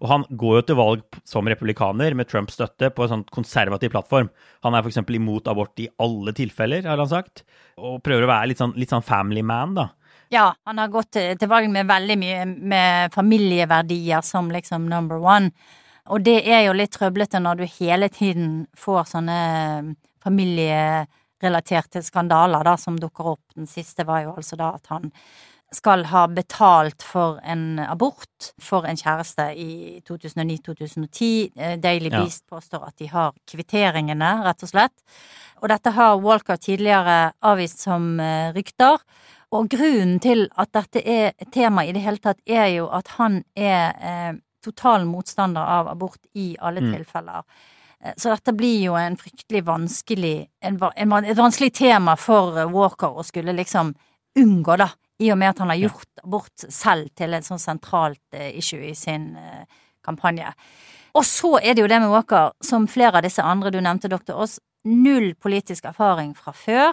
[0.00, 3.94] Og han går jo til valg som republikaner med Trumps støtte på en sånn konservativ
[3.94, 4.30] plattform.
[4.66, 5.02] Han er f.eks.
[5.18, 7.25] imot abort i alle tilfeller, har han sagt,
[7.76, 9.88] og prøver å være litt sånn, litt sånn family man, da.
[10.32, 15.52] Ja, han har gått til valg med veldig mye med familieverdier som liksom number one.
[16.10, 19.38] Og det er jo litt trøblete når du hele tiden får sånne
[20.22, 23.44] familierelaterte skandaler da, som dukker opp.
[23.54, 25.12] Den siste var jo altså da at han
[25.74, 31.50] skal ha betalt for en abort for en kjæreste i 2009-2010.
[31.56, 32.20] Eh, Daily ja.
[32.22, 34.94] Beast påstår at de har kvitteringene, rett og slett.
[35.62, 38.98] Og dette har Walker tidligere avvist som eh, rykter.
[39.56, 43.08] Og grunnen til at dette er et tema i det hele tatt, er jo at
[43.18, 44.32] han er eh,
[44.64, 46.92] total motstander av abort i alle Mm.
[46.94, 47.42] tilfeller.
[48.04, 53.08] Eh, Så dette blir jo en fryktelig vanskelig en, en, Et vanskelig tema for Walker
[53.18, 53.94] å skulle liksom
[54.38, 54.90] unngå, da.
[55.22, 58.84] I og med at han har gjort abort selv til et sånn sentralt eh, issue
[58.90, 59.64] i sin eh,
[60.04, 60.50] kampanje.
[61.16, 64.10] Og så er det jo det med Walker, som flere av disse andre du nevnte,
[64.12, 66.92] doktor Aas, null politisk erfaring fra før.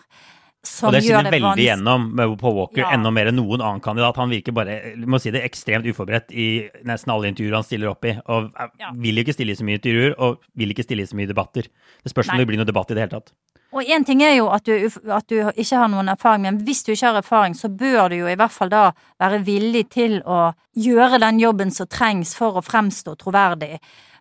[0.63, 2.05] Som Og det skinner veldig gjennom
[2.39, 2.93] på Walker, Ja.
[2.95, 4.15] enda mer enn noen annen kandidat.
[4.15, 8.05] Han virker bare, må si det, ekstremt uforberedt i nesten alle intervjuer han stiller opp
[8.05, 8.15] i.
[8.31, 8.91] Og eh, Ja.
[8.95, 11.67] vil ikke stille i så mye intervjuer, og vil ikke stille i så mye debatter.
[11.67, 13.33] Det spørs om det blir noe debatt i det hele tatt.
[13.73, 16.83] Og én ting er jo at du, at du ikke har noen erfaring, men hvis
[16.85, 18.83] du ikke har erfaring, så bør du jo i hvert fall da
[19.21, 23.79] være villig til å gjøre den jobben som trengs for å fremstå troverdig.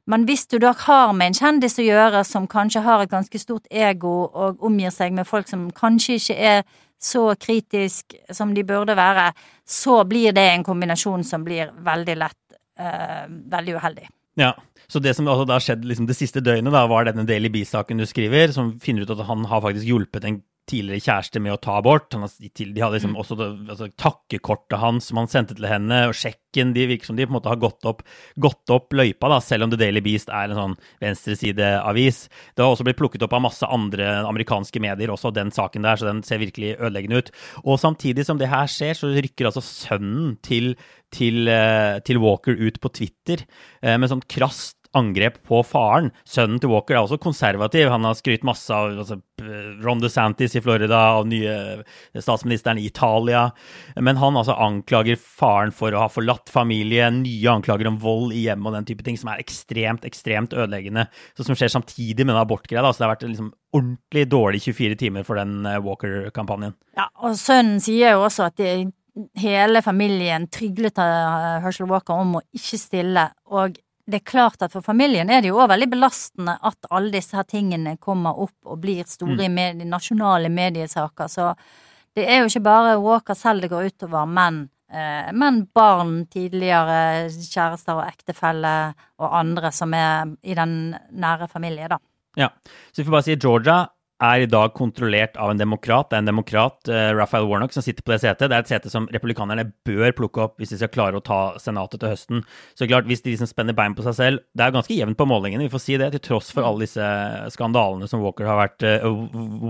[0.08, 3.38] Men hvis du da har med en kjendis å gjøre som kanskje har et ganske
[3.38, 6.64] stort ego og omgir seg med folk som kanskje ikke er
[7.02, 9.30] så kritisk som de burde være,
[9.66, 14.08] så blir det en kombinasjon som blir veldig lett eh, veldig uheldig.
[14.40, 14.54] Ja,
[14.92, 18.02] Så det som altså da skjedde liksom det siste døgnet, da, var denne Daily Bee-saken
[18.02, 21.60] du skriver, som finner ut at han har faktisk hjulpet en tidligere kjæreste med å
[21.60, 22.12] ta abort.
[22.14, 26.04] Han har, de hadde liksom også det, altså, takkekortet hans som han sendte til henne,
[26.08, 26.74] og sjekken.
[26.76, 28.04] De virker som de på en måte har gått opp,
[28.40, 32.20] gått opp løypa, da, selv om The Daily Beast er en sånn venstresideavis.
[32.52, 35.98] Det har også blitt plukket opp av masse andre amerikanske medier, også den saken der,
[35.98, 37.32] så den ser virkelig ødeleggende ut.
[37.64, 40.76] Og samtidig som det her skjer, så rykker altså sønnen til,
[41.12, 43.42] til, eh, til Walker ut på Twitter
[43.82, 46.10] eh, med sånn krast angrep på faren.
[46.28, 47.88] Sønnen til Walker er også konservativ.
[47.92, 49.18] Han har skrytt masse av altså,
[49.82, 51.82] Ron DeSantis i Florida, av nye
[52.20, 53.48] statsministeren i Italia.
[53.96, 58.46] Men han altså anklager faren for å ha forlatt familien, nye anklager om vold i
[58.46, 61.08] hjemmet og den type ting, som er ekstremt, ekstremt ødeleggende.
[61.36, 62.84] Så som skjer samtidig med den abortgreia.
[62.92, 66.76] Så det har vært liksom ordentlig dårlig 24 timer for den eh, Walker-kampanjen.
[66.98, 68.90] Ja, og sønnen sier jo også at de,
[69.40, 74.72] hele familien tryglet av Herschel Walker om å ikke stille, og det er klart at
[74.74, 78.56] for familien er det jo også veldig belastende at alle disse her tingene kommer opp
[78.66, 81.52] og blir store i med, nasjonale mediesaker, så
[82.16, 87.30] det er jo ikke bare Walker selv det går utover, men, eh, men barn, tidligere
[87.30, 88.74] kjærester og ektefelle
[89.22, 92.00] og andre som er i den nære familie, da.
[92.36, 92.50] Ja,
[92.92, 93.78] så vi får bare si Georgia
[94.22, 96.08] er i dag kontrollert av en demokrat.
[96.10, 98.48] Det er en demokrat, eh, Raphael Warnock, som sitter på det setet.
[98.48, 101.58] Det er et sete som republikanerne bør plukke opp hvis de skal klare å ta
[101.58, 102.44] senatet til høsten.
[102.78, 105.26] Så klart, hvis de liksom spenner bein på seg selv Det er ganske jevnt på
[105.26, 107.02] målingene, vi får si det, til tross for alle disse
[107.54, 109.06] skandalene som Walker har vært uh,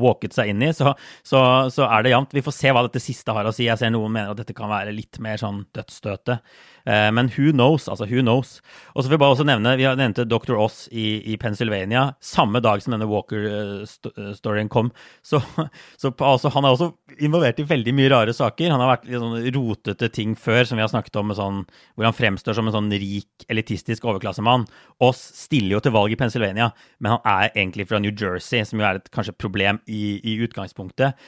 [0.03, 2.35] walket seg inn i, så, så, så er det jevnt.
[2.35, 3.67] Vi får se hva dette siste har å si.
[3.69, 6.43] Jeg ser noen mener at dette kan være litt mer sånn dødsstøtet.
[6.87, 7.89] Eh, Men who knows?
[7.89, 8.61] Altså, who knows?
[8.95, 10.57] Og så vil jeg bare også nevne, Vi har nevnte Dr.
[10.57, 14.93] Oss i, i Pennsylvania samme dag som denne Walker-storyen kom.
[15.23, 15.41] Så,
[16.01, 18.73] så altså, han er også involvert i veldig mye rare saker.
[18.73, 21.61] Han har vært litt sånn rotete ting før, som vi har snakket om, sånn,
[21.95, 24.67] hvor han fremstår som en sånn rik, elitistisk overklassemann.
[25.03, 26.71] Oss stiller jo til valg i Pennsylvania,
[27.03, 30.39] men han er egentlig fra New Jersey, som jo er et kanskje problem i, i
[30.47, 31.19] utgangspunktet.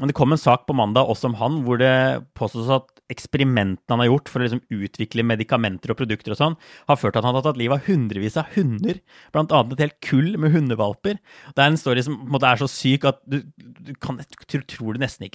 [0.00, 1.94] Men det kom en sak på mandag også om han, hvor det
[2.38, 6.56] påstås at eksperimentene han har gjort for å liksom utvikle medikamenter og produkter og sånn,
[6.88, 9.00] har ført til at han har tatt livet av hundrevis av hunder,
[9.34, 11.20] blant annet et helt kull med hundevalper.
[11.52, 14.18] Det er en story som på en måte er så syk at du, du, kan,
[14.18, 15.33] du tror det nesten ikke.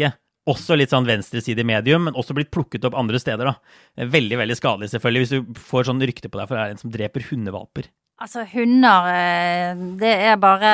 [0.50, 3.52] Også litt sånn venstreside medium, men også blitt plukket opp andre steder.
[3.52, 4.06] da.
[4.10, 6.82] Veldig veldig skadelig, selvfølgelig, hvis du får sånn rykte på deg for å være en
[6.82, 7.90] som dreper hundevalper.
[8.20, 10.72] Altså, hunder, eh, det er bare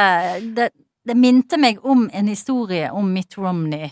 [0.55, 0.69] det,
[1.05, 3.91] det minte meg om en historie om Mitt Romney.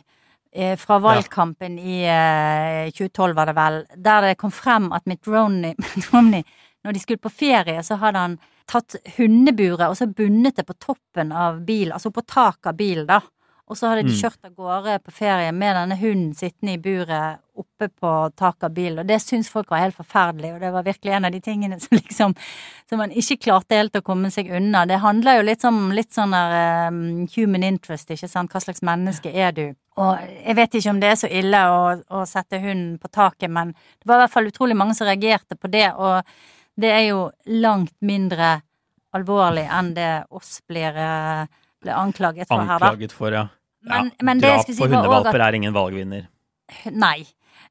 [0.54, 3.86] eh, Fra valgkampen i eh, 2012, var det vel.
[3.98, 6.44] Der det kom frem at Mitt Romney, Mitt Romney
[6.84, 10.76] når de skulle på ferie, så hadde han tatt hundeburet og så bundet det på
[10.80, 13.22] toppen av bilen, altså på taket av bilen, da.
[13.72, 14.20] Og så hadde de Mm.
[14.20, 18.74] kjørt av gårde på ferie med denne hunden sittende i buret oppe på taket av
[18.74, 21.40] bilen, og det syns folk var helt forferdelig, og det var virkelig en av de
[21.40, 22.36] tingene som liksom
[22.90, 24.86] Som man ikke klarte helt å komme seg unna.
[24.86, 28.82] Det handler jo litt om litt sånn der um, human interest, ikke sant, hva slags
[28.84, 29.76] menneske er du?
[29.98, 33.50] Og jeg vet ikke om det er så ille å, å sette hunden på taket,
[33.50, 36.22] men det var i hvert fall utrolig mange som reagerte på det, og
[36.76, 38.62] det er jo langt mindre
[39.14, 41.46] alvorlig enn det oss blir, eh,
[41.84, 42.92] blir anklaget for her, da.
[42.92, 43.48] Anklaget for, ja.
[43.84, 46.28] Men- ja men drap på si også hundevalper er ingen valgvinner.
[46.92, 47.26] Nei.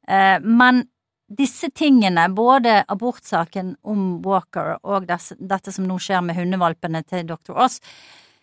[0.09, 0.85] Eh, men
[1.33, 7.25] disse tingene, både abortsaken om Walker og des, dette som nå skjer med hundevalpene til
[7.25, 7.57] Dr.
[7.57, 7.81] Oss,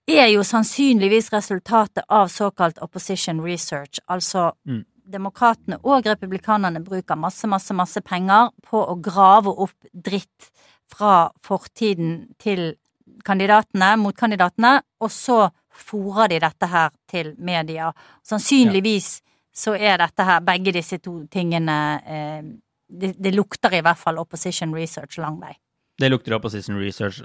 [0.09, 3.99] er jo sannsynligvis resultatet av såkalt opposition research.
[4.09, 4.85] Altså Mm.
[5.07, 10.49] demokratene og republikanerne bruker masse, masse, masse penger på å grave opp dritt
[10.87, 12.75] fra fortiden til
[13.23, 17.91] kandidatene, mot kandidatene, og så fòrer de dette her til media.
[18.25, 19.19] Sannsynligvis
[19.53, 22.43] så er dette her, begge disse to tingene eh,
[22.89, 25.53] det, det lukter i hvert fall opposition research lang vei.
[25.99, 27.19] Det lukter opposition research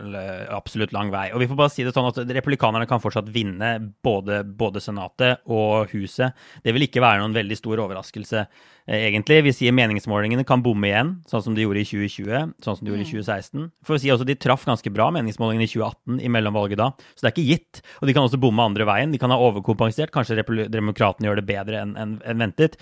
[0.50, 1.28] absolutt lang vei.
[1.34, 5.44] Og vi får bare si det sånn at republikanerne kan fortsatt vinne både, både, Senatet
[5.46, 6.34] og Huset.
[6.64, 8.42] Det vil ikke være noen veldig stor overraskelse,
[8.88, 9.42] eh, egentlig.
[9.46, 12.90] Vi sier meningsmålingene kan bomme igjen, sånn som de gjorde i 2020, sånn som de
[12.90, 13.62] gjorde i 2016.
[13.62, 13.70] Mm.
[13.86, 17.22] For å si også, De traff ganske bra meningsmålingene i 2018 i mellomvalget da, så
[17.22, 17.82] det er ikke gitt.
[18.00, 19.12] Og de kan også bomme andre veien.
[19.12, 20.10] De kan ha overkompensert.
[20.10, 22.74] Kanskje demokratene gjør det bedre enn en, en ventet.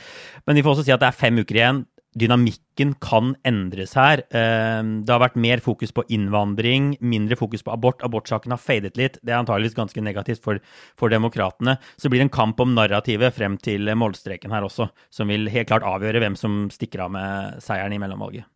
[0.46, 1.84] Men vi får også si at det er fem uker igjen
[2.18, 4.22] dynamikken kan endres her.
[4.36, 8.02] Ehm, det har vært mer fokus på innvandring, mindre fokus på abort.
[8.04, 9.18] Abortsaken har fadet litt.
[9.22, 10.60] Det er antageligvis ganske negativt for,
[10.98, 11.78] for demokratene.
[11.96, 15.70] Så det blir en kamp om narrativet frem til målstreken her også, som vil helt
[15.72, 18.48] klart avgjøre hvem som stikker av med seieren i mellomvalget.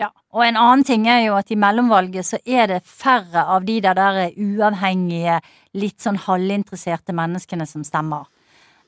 [0.00, 3.66] Ja, og en annen ting er jo at i mellomvalget så er det færre av
[3.68, 5.42] de der, der uavhengige,
[5.78, 8.24] litt sånn halvinteresserte menneskene som stemmer.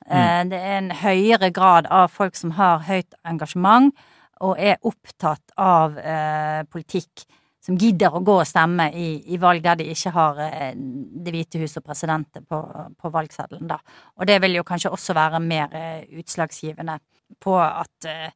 [0.09, 0.17] Mm.
[0.17, 3.93] Eh, det er en høyere grad av folk som har høyt engasjement,
[4.43, 7.25] og er opptatt av eh, politikk,
[7.65, 11.33] som gidder å gå og stemme i, i valg der de ikke har eh, Det
[11.33, 12.59] hvite hus og presidentet på,
[13.01, 13.79] på valgseddelen, da.
[14.19, 16.99] Og det vil jo kanskje også være mer eh, utslagsgivende
[17.41, 18.29] på at eh,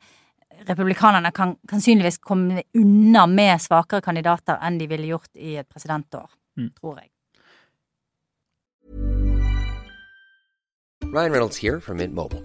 [0.69, 6.27] republikanerne kan sannsynligvis komme unna med svakere kandidater enn de ville gjort i et presidentår,
[6.59, 6.73] mm.
[6.81, 7.13] tror jeg.
[11.09, 12.45] Ryan Reynolds her fra Mint Mobile.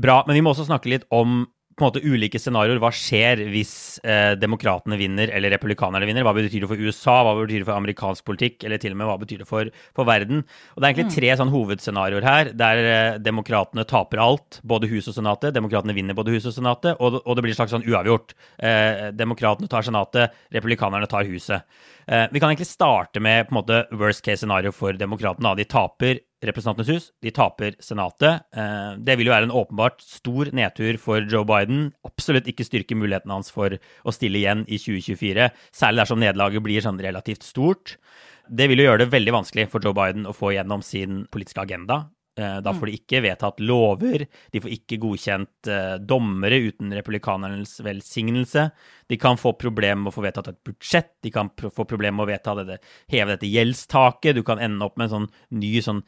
[0.00, 2.78] Bra, men vi må også snakke litt om på en måte ulike scenarioer.
[2.82, 3.72] Hva skjer hvis
[4.06, 6.22] eh, demokratene vinner eller republikanerne vinner?
[6.26, 9.10] Hva betyr det for USA, hva betyr det for amerikansk politikk, eller til og med
[9.10, 10.44] hva betyr det for, for verden?
[10.74, 11.14] Og Det er egentlig mm.
[11.16, 15.56] tre sånn hovedscenarioer her, der eh, demokratene taper alt, både hus og Senatet.
[15.56, 18.36] Demokratene vinner både hus og Senatet, og, og det blir et slags sånn uavgjort.
[18.62, 21.66] Eh, demokratene tar Senatet, republikanerne tar Huset.
[22.06, 25.56] Eh, vi kan egentlig starte med på en måte worst case scenario for demokratene.
[25.58, 27.06] De taper Representantenes hus.
[27.24, 28.44] De taper Senatet.
[28.54, 31.88] Eh, det vil jo være en åpenbart stor nedtur for Joe Biden.
[32.06, 36.84] Absolutt ikke styrke mulighetene hans for å stille igjen i 2024, særlig dersom nederlaget blir
[36.84, 37.96] sånn relativt stort.
[38.44, 41.64] Det vil jo gjøre det veldig vanskelig for Joe Biden å få gjennom sin politiske
[41.64, 42.04] agenda.
[42.34, 47.76] Eh, da får de ikke vedtatt lover, de får ikke godkjent eh, dommere uten republikanernes
[47.86, 48.66] velsignelse.
[49.06, 52.26] De kan få problemer med å få vedtatt et budsjett, de kan få problemer med
[52.26, 52.80] å vedta dette,
[53.14, 54.34] heve dette gjeldstaket.
[54.34, 55.28] Du kan ende opp med en sånn
[55.62, 56.02] ny sånn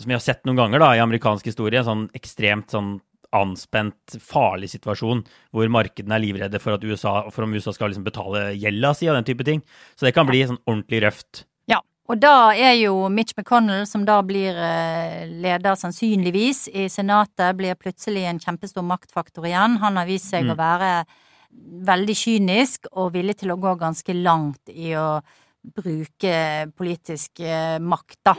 [0.00, 2.96] som vi har sett noen ganger da, i amerikansk historie, en sånn ekstremt sånn
[3.32, 5.22] anspent, farlig situasjon
[5.56, 9.08] hvor markedene er livredde for, at USA, for om USA skal liksom betale gjelda si
[9.08, 9.62] og den type ting.
[9.96, 11.44] Så det kan bli sånn ordentlig røft.
[11.70, 17.56] Ja, og da er jo Mitch McConnell, som da blir eh, leder sannsynligvis i Senatet,
[17.56, 19.80] blir plutselig en kjempestor maktfaktor igjen.
[19.80, 20.52] Han har vist seg mm.
[20.52, 20.92] å være
[21.88, 25.20] veldig kynisk og villig til å gå ganske langt i å
[25.62, 26.32] bruke
[26.76, 28.36] politisk eh, makt, da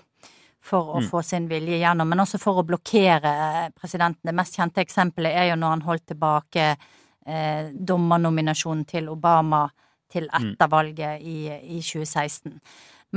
[0.64, 1.10] for å mm.
[1.12, 3.34] få sin vilje gjennom, men også for å blokkere
[3.76, 4.24] presidenten.
[4.30, 9.66] Det mest kjente eksempelet er jo når han holdt tilbake eh, dommernominasjonen til Obama
[10.14, 10.54] til mm.
[10.54, 12.56] etter valget i, i 2016.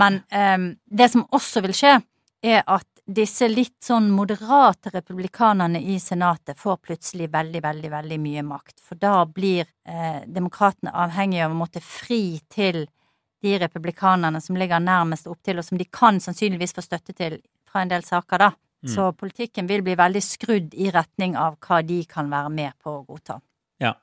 [0.03, 1.97] Men eh, det som også vil skje,
[2.47, 8.43] er at disse litt sånn moderate republikanerne i Senatet får plutselig veldig, veldig, veldig mye
[8.47, 8.81] makt.
[8.83, 12.83] For da blir eh, demokratene avhengige av å måtte fri til
[13.43, 17.83] de republikanerne som ligger nærmest opptil, og som de kan sannsynligvis få støtte til fra
[17.85, 18.51] en del saker, da.
[18.85, 18.93] Mm.
[18.95, 22.99] Så politikken vil bli veldig skrudd i retning av hva de kan være med på
[22.99, 23.41] å godta.
[23.83, 23.95] Ja.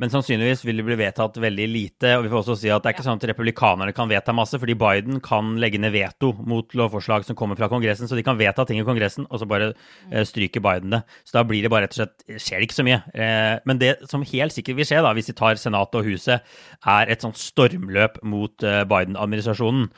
[0.00, 2.14] Men sannsynligvis vil det bli vedtatt veldig lite.
[2.18, 4.58] Og vi får også si at det er ikke sånn at republikanerne kan vedta masse,
[4.60, 8.10] fordi Biden kan legge ned veto mot lovforslag som kommer fra Kongressen.
[8.10, 11.02] Så de kan vedta ting i Kongressen, og så bare eh, stryker Biden det.
[11.26, 13.00] Så da blir det bare rett og slett skjer det ikke så mye.
[13.14, 16.54] Eh, men det som helt sikkert vil skje, da, hvis de tar Senatet og Huset,
[16.94, 19.88] er et sånt stormløp mot eh, Biden-administrasjonen.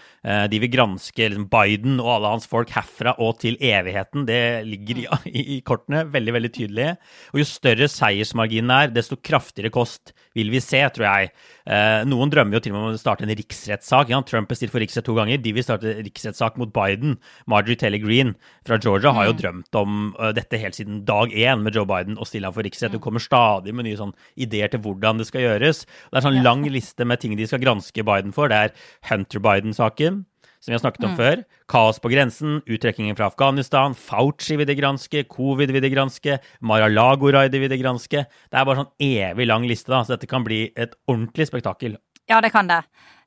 [0.51, 4.25] De vil granske liksom, Biden og alle hans folk herfra og til evigheten.
[4.29, 6.89] Det ligger i, i, i kortene veldig, veldig tydelig.
[7.33, 11.31] Og jo større seiersmarginen er, desto kraftigere kost vil vi se, tror jeg.
[11.67, 14.13] Eh, noen drømmer jo til og med om å starte en riksrettssak.
[14.13, 15.41] Ja, Trump er stilt for riksrett to ganger.
[15.43, 17.17] De vil starte riksrettssak mot Biden.
[17.51, 18.35] Marjorie Taylor Green
[18.69, 19.41] fra Georgia har jo mm.
[19.41, 22.67] drømt om uh, dette helt siden dag én med Joe Biden og stille ham for
[22.67, 22.95] riksrett.
[22.95, 25.85] Hun kommer stadig med nye sånn, ideer til hvordan det skal gjøres.
[25.87, 28.53] Det er en sånn lang liste med ting de skal granske Biden for.
[28.53, 30.25] Det er Hunter Biden-saken
[30.61, 31.21] som vi har snakket om mm.
[31.21, 31.37] før.
[31.71, 37.61] Kaos på grensen, uttrekkingen fra Afghanistan, Fauci vil de granske, covid vil de granske, Mar-a-Lago-raidet
[37.63, 38.19] vil de granske.
[38.27, 41.93] Det er bare sånn evig lang liste, da, så dette kan bli et ordentlig spektakel.
[42.31, 42.83] Ja, det kan det.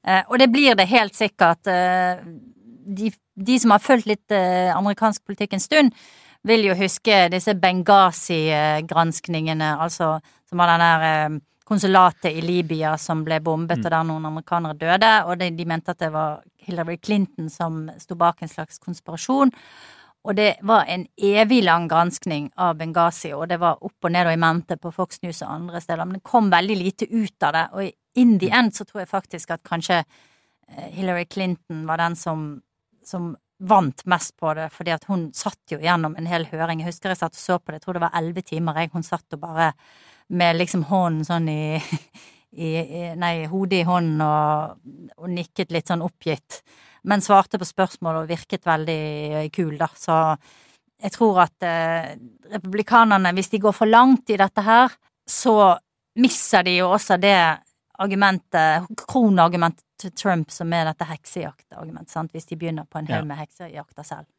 [0.08, 1.68] Eh, og det blir det helt sikkert.
[1.68, 2.16] Eh,
[2.90, 5.90] de, de som har fulgt litt eh, amerikansk politikk en stund,
[6.48, 10.08] vil jo huske disse Benghazi-granskningene, altså
[10.48, 11.02] som var den der
[11.70, 13.86] konsulatet i Libya som ble bombet, mm.
[13.86, 15.14] og der noen amerikanere døde.
[15.30, 19.54] Og de, de, mente at det var Hillary Clinton som sto bak en slags konspirasjon.
[20.28, 24.28] Og det var en evig lang granskning av Benghazi, og det var opp og ned
[24.28, 26.06] og i mente på Fox News og andre steder.
[26.06, 29.14] Men det kom veldig lite ut av det, og in the end så tror jeg
[29.14, 32.50] faktisk at kanskje eh, Hillary Clinton var den som,
[33.06, 36.82] som vant mest på det, fordi at hun satt jo gjennom en hel høring.
[36.82, 38.92] Jeg husker jeg satt og så på det, jeg tror det var elleve timer, jeg.
[38.94, 39.74] Hun satt og bare
[40.36, 41.64] med liksom hånden sånn i,
[42.56, 42.70] i,
[43.20, 44.80] Nei, hodet i hånden og,
[45.18, 46.62] og, nikket litt sånn oppgitt.
[47.10, 49.90] Men svarte på spørsmål og virket veldig kul, da.
[49.96, 50.16] Så
[51.00, 52.16] jeg tror at eh,
[52.52, 54.96] republikanerne, hvis de går for langt i dette her,
[55.30, 55.76] så
[56.20, 57.40] mister de jo også det
[58.00, 63.28] argumentet, kronargumentet til Trump, som er dette heksejaktargumentet, sant, hvis de begynner på en haug
[63.28, 64.30] med heksejakter selv.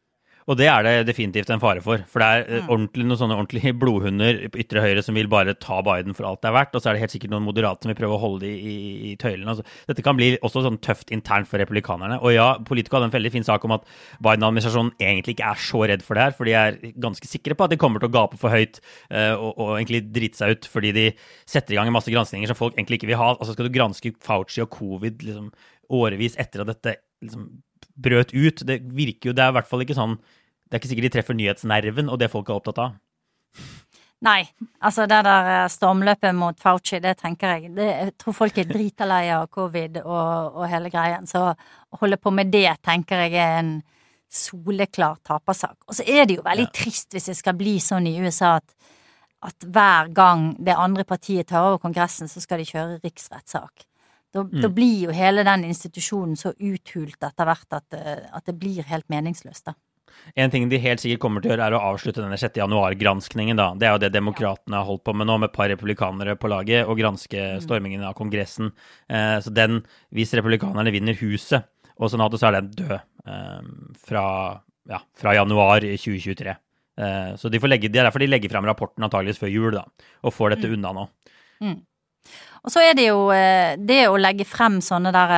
[0.49, 2.03] Og det er det definitivt en fare for.
[2.11, 2.71] For det er eh, mm.
[2.73, 6.43] ordentlig, noen sånne ordentlige blodhunder på ytre høyre som vil bare ta Biden for alt
[6.43, 6.77] det er verdt.
[6.77, 8.77] Og så er det helt sikkert noen moderate som vil prøve å holde de i,
[9.11, 9.53] i, tøylene.
[9.53, 12.21] Altså, dette kan bli også sånn tøft internt for republikanerne.
[12.25, 13.87] Og ja, Politico hadde en veldig fin sak om at
[14.25, 17.67] Biden-administrasjonen egentlig ikke er så redd for det her, for de er ganske sikre på
[17.67, 18.81] at de kommer til å gape for høyt
[19.13, 21.07] uh, og, og, egentlig drite seg ut fordi de
[21.49, 23.33] setter i gang en masse granskninger som folk egentlig ikke vil ha.
[23.37, 25.51] Altså skal du granske Fauci og covid liksom,
[25.91, 27.49] årevis etter at dette liksom,
[28.03, 28.65] brøt ut.
[28.67, 31.15] Det virker jo, det er i hvert fall ikke sånn Det er ikke sikkert de
[31.17, 32.99] treffer nyhetsnerven og det folk er opptatt av.
[34.21, 34.45] Nei,
[34.85, 38.69] altså det der eh, stormløpet mot Fauci, det tenker jeg det, Jeg tror folk er
[38.69, 43.25] drita lei av covid og, og, hele greien, så å holde på med det tenker
[43.25, 43.73] jeg er en
[44.31, 45.79] soleklar tapersak.
[45.89, 46.75] Og så er det jo veldig ja.
[46.83, 48.77] trist hvis det skal bli sånn i USA at,
[49.49, 53.89] at hver gang det andre partiet tar over Kongressen, så skal de kjøre riksrettssak.
[54.31, 54.61] Da, mm.
[54.63, 58.87] da, blir jo hele den institusjonen så uthult etter hvert at, eh, at det blir
[58.87, 59.75] helt meningsløst, da.
[60.35, 62.61] En ting de helt sikkert kommer til å gjøre, er å avslutte denne 6.
[62.61, 63.59] januar-granskningen.
[63.59, 63.73] da.
[63.79, 66.51] Det er jo det demokratene har holdt på med nå, med et par republikanere på
[66.53, 67.61] laget, og granske mm.
[67.65, 68.73] stormingen av Kongressen.
[69.09, 69.83] Eh, så den,
[70.15, 71.67] hvis republikanerne vinner Huset
[71.99, 73.71] og Senatet, så er den død eh,
[74.07, 74.25] fra,
[74.91, 76.57] ja, fra, januar 2023.
[77.01, 79.71] Eh, så de får legge, det er derfor de legger frem rapporten antageligvis før jul,
[79.79, 79.87] da,
[80.23, 80.79] og får dette mm.
[80.79, 81.07] unna nå.
[81.61, 81.79] Mm.
[82.65, 85.35] Og så er det jo eh, det å legge frem sånne der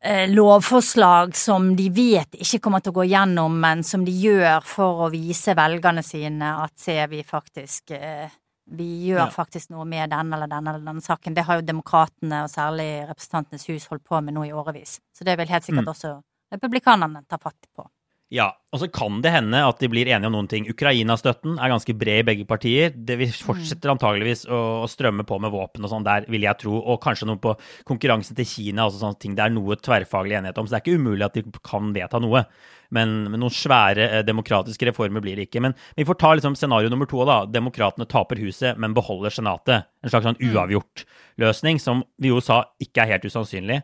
[0.00, 4.64] eh, lovforslag som de vet ikke kommer til å gå gjennom, men som de gjør
[4.66, 8.28] for å vise velgerne sine at se, vi faktisk eh,
[8.68, 9.30] vi gjør ja.
[9.32, 11.32] faktisk noe med denne eller denne eller denne saken.
[11.36, 14.98] Det har jo demokratene, og særlig Representantenes hus, holdt på med nå i årevis.
[15.16, 15.94] Så det vil helt sikkert mm.
[15.94, 16.10] også
[16.52, 17.86] republikanerne ta fatt på.
[18.28, 20.66] Ja, og så kan det hende at de blir enige om noen ting.
[20.68, 22.90] Ukraina-støtten er ganske bred i begge partier.
[22.92, 26.74] Det vi fortsetter antageligvis å, strømme på med våpen og sånn der, vil jeg tro.
[26.76, 27.54] Og kanskje noe på
[27.88, 30.68] konkurransen til Kina, altså sånne ting det er noe tverrfaglig enighet om.
[30.68, 32.44] Så det er ikke umulig at de kan vedta noe.
[32.92, 35.64] Men, men noen svære eh, demokratiske reformer blir det ikke.
[35.64, 37.24] Men vi får ta liksom scenario nummer to.
[37.28, 37.40] da.
[37.48, 39.88] Demokratene taper huset, men beholder Senatet.
[40.04, 40.52] En slags sånn mm.
[40.52, 41.08] uavgjort
[41.40, 43.80] løsning, som vi jo sa ikke er helt usannsynlig.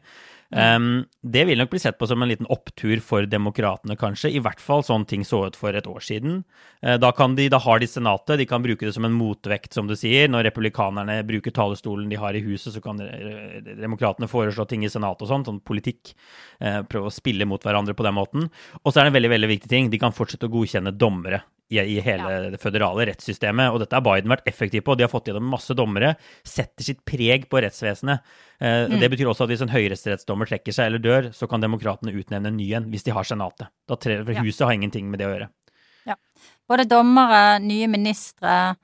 [0.55, 4.31] Um, det vil nok bli sett på som en liten opptur for demokratene, kanskje.
[4.37, 6.45] I hvert fall sånn ting så ut for et år siden.
[6.79, 9.91] Uh, da, de, da, har de Senatet, de kan bruke det som en motvekt, som
[9.91, 10.31] du sier.
[10.31, 15.27] Når republikanerne bruker talerstolen de har i huset, så kan demokratene foreslå ting i Senatet
[15.27, 16.15] og sånt, sånn politikk.
[16.63, 18.47] Uh, prøve å spille mot hverandre på den måten.
[18.85, 19.91] Og så er det en veldig, veldig viktig ting.
[19.91, 22.51] De kan fortsette å godkjenne dommere i, i hele ja.
[22.53, 23.73] det føderale rettssystemet.
[23.73, 24.97] Og dette har Biden vært effektiv på.
[24.99, 26.15] De har fått gjennom masse dommere.
[26.47, 28.25] Setter sitt preg på rettsvesenet.
[28.61, 28.99] Eh, mm.
[29.03, 32.53] Det betyr også at hvis en høyesterettsdommer trekker seg eller dør, så kan demokratene utnevne
[32.53, 33.73] en ny en hvis de har Senatet.
[33.89, 35.53] Da tre, for Huset har ingenting med det å gjøre.
[36.05, 36.19] Ja.
[36.69, 38.75] Både dommere, nye ministre,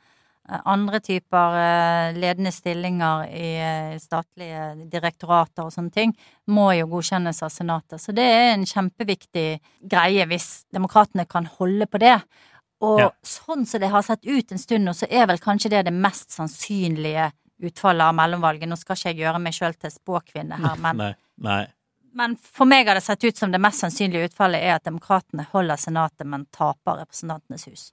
[0.51, 6.15] Eh, Andre typer eh, ledende stillinger i eh, statlige direktorater og sånne ting
[6.51, 8.01] må jo godkjennes av Senatet.
[8.03, 9.49] Så det er en kjempeviktig
[9.93, 12.17] greie hvis demokratene kan holde på det.
[12.81, 13.11] Og Ja.
[13.23, 15.93] sånn som det har sett ut en stund nå, så er vel kanskje det det
[15.93, 17.31] mest sannsynlige
[17.63, 18.69] utfallet av mellomvalget.
[18.69, 21.15] Nå skal ikke jeg gjøre meg sjøl til spåkvinne her, men Nei.
[21.39, 21.67] Nei.
[22.15, 25.45] men for meg har det sett ut som det mest sannsynlige utfallet er at demokratene
[25.53, 27.93] holder Senatet, men taper Representantenes hus.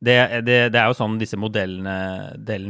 [0.00, 0.16] Det,
[0.46, 1.96] det, det er jo sånn disse modellene,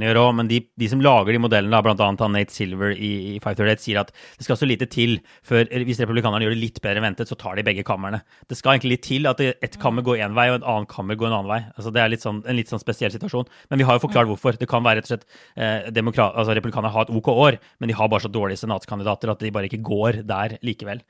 [0.06, 2.10] gjør òg, men de, de som lager de modellene, bl.a.
[2.32, 6.46] Nate Silver i, i 538, sier at det skal så lite til før hvis republikanerne
[6.46, 8.22] gjør det litt bedre enn ventet, så tar de begge kamrene.
[8.50, 10.90] Det skal egentlig litt til at ett et kammer går én vei, og et annet
[10.90, 11.60] kammer går en annen vei.
[11.76, 13.48] Altså, det er litt sånn, en litt sånn spesiell situasjon.
[13.70, 14.56] Men vi har jo forklart hvorfor.
[14.60, 17.90] Det kan være rett og slett eh, demokra- altså, Republikanerne har et OK år, men
[17.90, 21.02] de har bare så dårlige senatskandidater at de bare ikke går der likevel.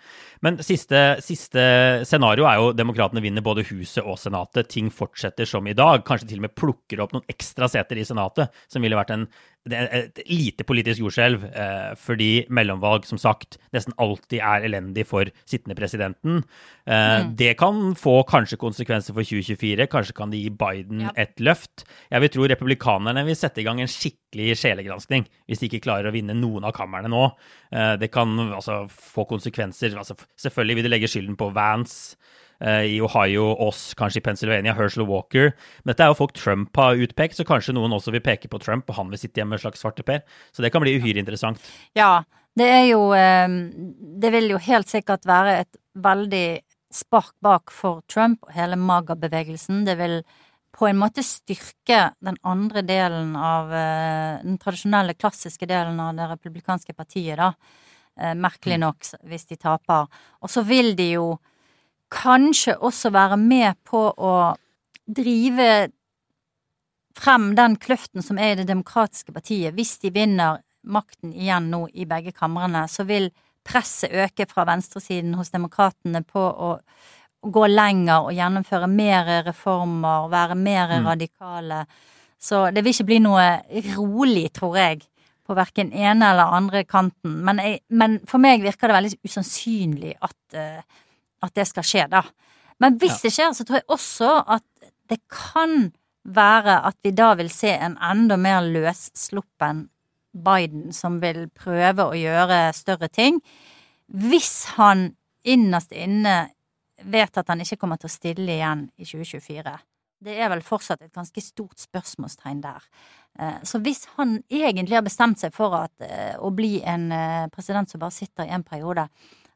[0.45, 1.67] Men siste, siste
[2.09, 4.71] scenario er jo demokratene vinner både Huset og Senatet.
[4.73, 6.06] Ting fortsetter som i dag.
[6.07, 9.25] Kanskje til og med plukker opp noen ekstra seter i Senatet, som ville vært en,
[9.67, 11.43] et lite politisk jordskjelv.
[11.51, 16.45] Eh, fordi mellomvalg, som sagt, nesten alltid er elendig for sittende presidenten.
[16.87, 19.89] Eh, Det kan få kanskje konsekvenser for 2024.
[19.91, 21.11] Kanskje kan det gi Biden Ja.
[21.17, 21.85] et løft.
[22.11, 26.07] Jeg vil tro republikanerne vil sette i gang en skikkelig sjelegransking hvis de ikke klarer
[26.11, 27.33] å vinne noen av kamrene nå.
[27.73, 29.97] Eh, Det kan altså få konsekvenser.
[29.99, 32.17] Altså, selvfølgelig vil de legge skylden på Vance
[32.57, 35.51] i Ohio, oss kanskje i Pennsylvania, Herschel Walker.
[35.83, 38.61] Men dette er jo folk Trump har utpekt, så kanskje noen også vil peke på
[38.63, 40.25] Trump, og han vil sitte hjemme med en slags svarteper.
[40.57, 41.61] Så det kan bli uhyre interessant.
[41.99, 42.23] Ja,
[42.57, 43.49] det er jo eh,
[44.23, 46.47] Det vil jo helt sikkert være et veldig
[46.97, 49.85] spark bak for Trump og hele MAGA-bevegelsen.
[49.85, 50.21] Det vil
[50.77, 56.31] på en måte styrke den andre delen av eh, Den tradisjonelle, klassiske delen av det
[56.33, 57.53] republikanske partiet, da.
[58.17, 60.09] Eh, merkelig nok, hvis de taper.
[60.41, 61.27] Og så vil de jo
[62.13, 64.35] kanskje også være med på å
[65.07, 65.89] drive
[67.17, 69.75] frem den kløften som er i det demokratiske partiet.
[69.75, 73.31] Hvis de vinner makten igjen nå i begge kamrene, så vil
[73.67, 76.73] presset øke fra venstresiden hos demokratene på å,
[77.47, 81.85] gå lenger og gjennomføre mer reformer, være mer radikale.
[82.43, 83.45] Så det vil ikke bli noe
[83.93, 85.05] rolig, tror jeg,
[85.47, 87.37] på verken ene eller andre kanten.
[87.47, 90.81] Men, jeg, men for meg virker det veldig usannsynlig at, eh,
[91.43, 92.23] at det skal skje, da.
[92.83, 94.65] Men hvis det skjer, så tror jeg også at
[95.11, 95.93] det kan
[96.27, 99.87] være at vi da vil se en enda mer løssluppen
[100.37, 103.39] Biden som vil prøve å gjøre større ting.
[104.07, 105.15] Hvis han
[105.47, 106.51] innerst inne
[107.03, 109.77] vet at han ikke kommer til å stille igjen i 2024.
[110.27, 112.85] Det er vel fortsatt et ganske stort spørsmålstegn der.
[113.39, 117.49] Eh, Så hvis han egentlig har bestemt seg for at, eh, å bli en eh,
[117.49, 119.09] president som bare sitter i en periode,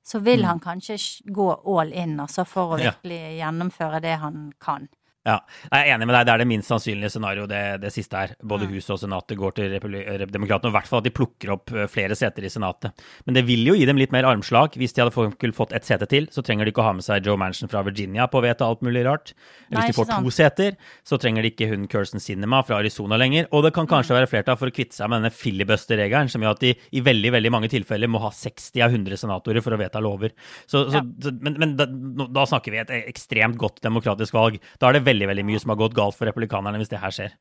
[0.07, 1.48] så vil han kanskje gå
[1.78, 4.88] all in, altså for å virkelig gjennomføre det han kan.
[5.28, 5.36] Ja,
[5.68, 6.24] jeg er enig med deg.
[6.24, 8.34] Det er det minst sannsynlige scenario, det, det siste her.
[8.40, 8.74] Både Mm.
[8.76, 11.72] Huset og Senatet går til eh, Demokratene, og i hvert fall at de plukker opp
[11.72, 12.92] eh, flere seter i Senatet.
[13.26, 14.76] Men det vil jo gi dem litt mer armslag.
[14.78, 17.26] Hvis de hadde fått ett sete til, så trenger de ikke å ha med seg
[17.26, 19.32] Joe Manchin fra Virginia på å vedta alt mulig rart.
[19.70, 23.18] Nei, Hvis de får to seter, så trenger de ikke hun Kirsten Cinema fra Arizona
[23.20, 23.48] lenger.
[23.50, 26.56] Og det kan kanskje være flertall for å kvitte seg med denne filibuster-regelen, som gjør
[26.56, 29.80] at de i veldig veldig mange tilfeller må ha 60 av 100 senatorer for å
[29.80, 30.36] vedta lover.
[30.64, 31.86] Så, så, så, men men da,
[32.30, 34.56] da snakker vi et ekstremt godt demokratisk valg.
[34.80, 37.14] Da er det veldig veldig mye som har gått galt for republikanerne hvis det her
[37.14, 37.36] skjer.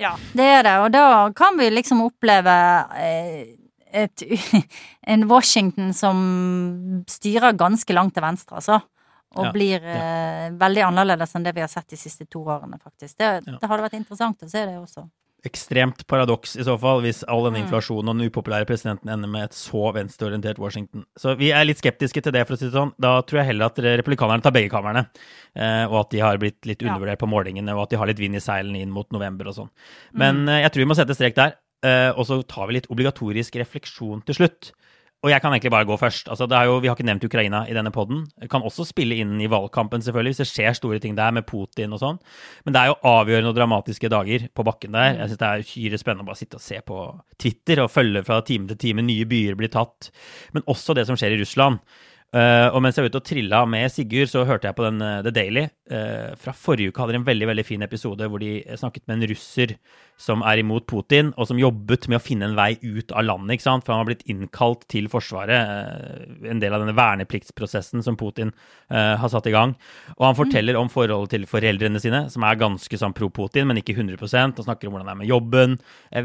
[0.00, 1.04] Ja, det er det, og da
[1.36, 2.52] kan vi liksom oppleve
[2.96, 3.42] eh,
[3.92, 4.22] et,
[5.12, 6.22] en Washington som
[7.10, 8.80] styrer ganske langt til venstre, altså.
[9.32, 10.50] Og Ja, blir ja.
[10.60, 13.16] veldig annerledes enn det vi har sett de siste to årene, faktisk.
[13.16, 13.54] Det, Ja.
[13.62, 15.06] det hadde vært interessant å se det også.
[15.46, 19.30] Ekstremt paradoks i så fall, hvis all den denne inflasjonen og den upopulære presidenten ender
[19.30, 21.04] med et så venstreorientert Washington.
[21.18, 22.94] Så vi er litt skeptiske til det, for å si det sånn.
[23.00, 25.06] Da tror jeg heller at republikanerne tar begge kamrene,
[25.54, 28.22] eh, og at de har blitt litt undervurdert på målingene, og at de har litt
[28.22, 29.72] vind i seilene inn mot november og sånn.
[30.12, 30.22] Mm.
[30.24, 32.90] Men eh, jeg tror vi må sette strek der, eh, og så tar vi litt
[32.92, 34.72] obligatorisk refleksjon til slutt.
[35.22, 36.26] Og jeg kan egentlig bare gå først.
[36.34, 38.24] Altså, det er jo, vi har ikke nevnt Ukraina i denne poden.
[38.50, 41.94] Kan også spille inn i valgkampen, selvfølgelig, hvis det skjer store ting der med Putin
[41.94, 42.18] og sånn.
[42.66, 45.20] Men det er jo avgjørende og dramatiske dager på bakken der.
[45.20, 46.98] Jeg syns det er uhyre spennende å bare sitte og se på
[47.38, 49.06] Twitter og følge fra time til time.
[49.06, 50.10] Nye byer blir tatt.
[50.58, 51.78] Men også det som skjer i Russland.
[52.32, 55.02] Eh, og mens jeg var ute og trilla med Sigurd, så hørte jeg på den
[55.04, 55.66] uh, The Daily.
[55.84, 59.18] Uh, fra forrige uke hadde de en veldig veldig fin episode hvor de snakket med
[59.18, 59.74] en russer
[60.16, 63.58] som er imot Putin, og som jobbet med å finne en vei ut av landet.
[63.58, 63.84] ikke sant?
[63.84, 68.52] For han har blitt innkalt til Forsvaret, en del av denne vernepliktsprosessen som Putin
[68.86, 69.74] har satt i gang.
[70.14, 73.80] Og han forteller om forholdet til foreldrene sine, som er ganske sånn pro Putin, men
[73.80, 75.78] ikke 100% Han snakker om hvordan det er med jobben.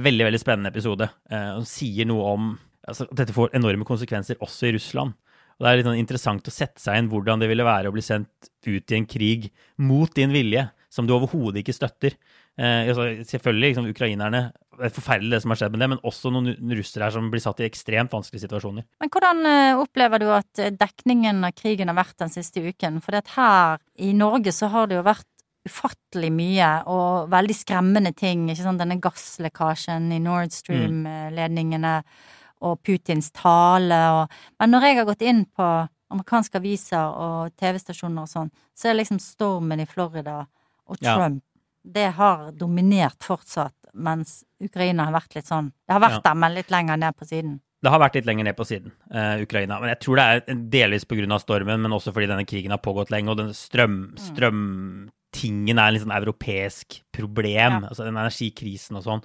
[0.05, 1.09] Veldig, veldig spennende episode.
[1.33, 2.51] Uh, og sier noe om
[2.87, 5.17] altså, dette får enorme konsekvenser også i Russland.
[5.57, 7.95] Og Det er litt sånn interessant å sette seg inn hvordan det ville være å
[7.95, 9.49] bli sendt ut i en krig
[9.81, 12.15] mot din vilje som du overhodet ikke støtter.
[12.57, 14.39] Eh, altså, selvfølgelig, liksom, ukrainerne
[14.77, 17.29] Det er forferdelig det som har skjedd med det, men også noen russere her som
[17.33, 18.85] blir satt i ekstremt vanskelige situasjoner.
[19.01, 22.99] Men hvordan eh, opplever du at eh, dekningen av krigen har vært den siste uken?
[23.01, 25.25] For her i Norge så har det jo vært
[25.67, 28.45] ufattelig mye og veldig skremmende ting.
[28.51, 28.81] ikke sant?
[28.81, 31.97] Denne gasslekkasjen i Nord Stream-ledningene
[32.61, 35.67] og Putins tale og Men når jeg har gått inn på
[36.13, 40.45] amerikanske aviser og TV-stasjoner og sånn, så er liksom stormen i Florida
[40.87, 41.43] og Trump ja.
[41.87, 46.23] Det har dominert fortsatt, mens Ukraina har vært litt sånn Det har vært ja.
[46.25, 47.53] der, men litt lenger ned på siden.
[47.77, 49.77] Det har vært litt lenger ned på siden, uh, Ukraina.
[49.79, 51.37] Men jeg tror det er delvis pga.
[51.39, 55.09] stormen, men også fordi denne krigen har pågått lenge, og den strøm, mm.
[55.27, 57.83] Strømtingen er en litt sånn europeisk problem.
[57.83, 57.89] Ja.
[57.89, 59.23] Altså den energikrisen og sånn.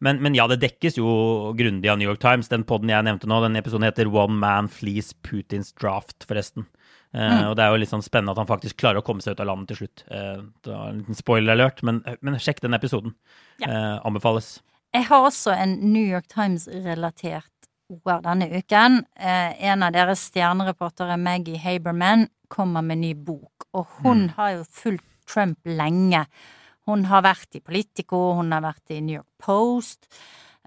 [0.00, 2.48] Men, men, ja, det dekkes jo grundig av New York Times.
[2.48, 6.68] Den poden jeg nevnte nå, den episoden heter One Man Flees Putins Draft, forresten.
[7.14, 7.42] Uh, mm.
[7.48, 9.42] Og det er jo litt sånn spennende at han faktisk klarer å komme seg ut
[9.42, 10.04] av landet til slutt.
[10.06, 13.16] Uh, det var en liten spoiler-alert, men, men, sjekk den episoden.
[13.58, 13.72] Ja.
[13.72, 14.58] Uh, anbefales.
[14.94, 17.50] Jeg har også en New York Times-relatert
[17.88, 19.00] ord denne uken.
[19.16, 23.64] en av deres stjernereportere, Maggie Haberman, kommer med ny bok.
[23.72, 24.34] Og hun mm.
[24.36, 26.24] har jo fulgt Trump lenge.
[26.88, 30.08] Hun har vært i Politico, hun har vært i New York Post.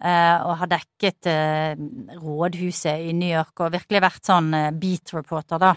[0.01, 1.75] Uh, og har dekket uh,
[2.17, 5.75] rådhuset i New York og virkelig vært sånn uh, beat-reporter, da.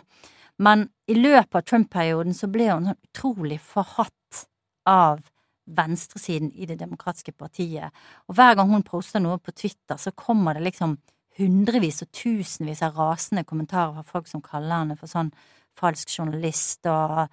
[0.64, 4.46] Men i løpet av Trump-perioden så ble hun sånn utrolig forhatt
[4.88, 5.20] av
[5.64, 7.92] venstresiden i Det demokratiske partiet.
[8.28, 10.96] Og hver gang hun poster noe på Twitter, så kommer det liksom
[11.38, 15.32] hundrevis og tusenvis av rasende kommentarer fra folk som kaller henne for sånn
[15.76, 17.26] falsk journalist og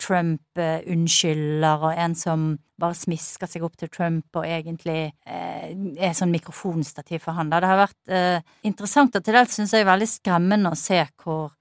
[0.00, 6.14] Trump eh, og en som bare smisker seg opp til Trump og egentlig eh, er
[6.16, 7.50] sånn mikrofonstativ for han.
[7.52, 7.60] Da.
[7.62, 11.52] Det har vært eh, interessant og til dels syns jeg veldig skremmende å se hvor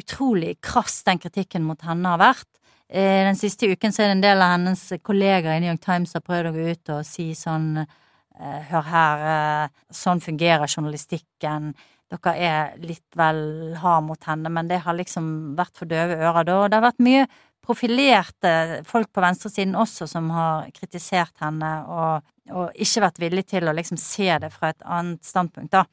[0.00, 2.48] utrolig krass den kritikken mot henne har vært.
[2.88, 5.84] Eh, den siste uken så er det en del av hennes kollegaer i New York
[5.84, 10.66] Times har prøvd å gå ut og si sånn eh, Hør her, eh, sånn fungerer
[10.66, 11.74] journalistikken
[12.12, 16.46] dere er litt vel hard mot henne, men det har liksom vært for døve ører
[16.46, 16.58] da.
[16.60, 17.26] Og det har vært mye
[17.64, 23.68] profilerte folk på venstresiden også som har kritisert henne og, og ikke vært villig til
[23.68, 25.86] å liksom se det fra et annet standpunkt, da.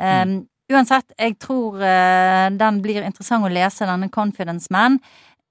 [0.00, 0.40] Um.
[0.70, 5.00] Uansett, jeg tror uh, den blir interessant å lese, denne Confidence Man.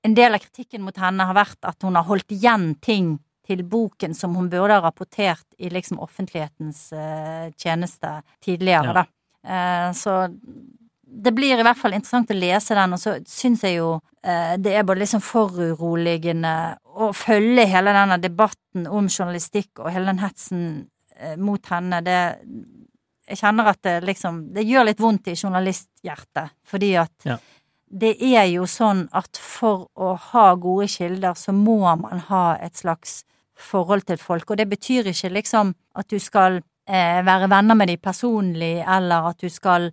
[0.07, 3.17] En del av kritikken mot henne har vært at hun har holdt igjen ting
[3.49, 8.13] til boken som hun burde ha rapportert i liksom offentlighetens uh, tjeneste
[8.45, 9.01] tidligere, ja.
[9.01, 9.05] da.
[9.43, 10.15] Uh, så
[11.11, 13.93] det blir i hvert fall interessant å lese den, og så syns jeg jo
[14.23, 16.53] eh, det er både liksom foruroligende
[16.99, 20.65] å følge hele denne debatten om journalistikk og hele den hetsen
[21.17, 22.01] eh, mot henne.
[22.05, 22.19] Det
[23.29, 27.37] Jeg kjenner at det liksom Det gjør litt vondt i journalisthjertet, fordi at ja.
[27.89, 32.77] det er jo sånn at for å ha gode kilder, så må man ha et
[32.77, 33.23] slags
[33.59, 37.91] forhold til folk, og det betyr ikke liksom at du skal eh, være venner med
[37.91, 39.91] dem personlig, eller at du skal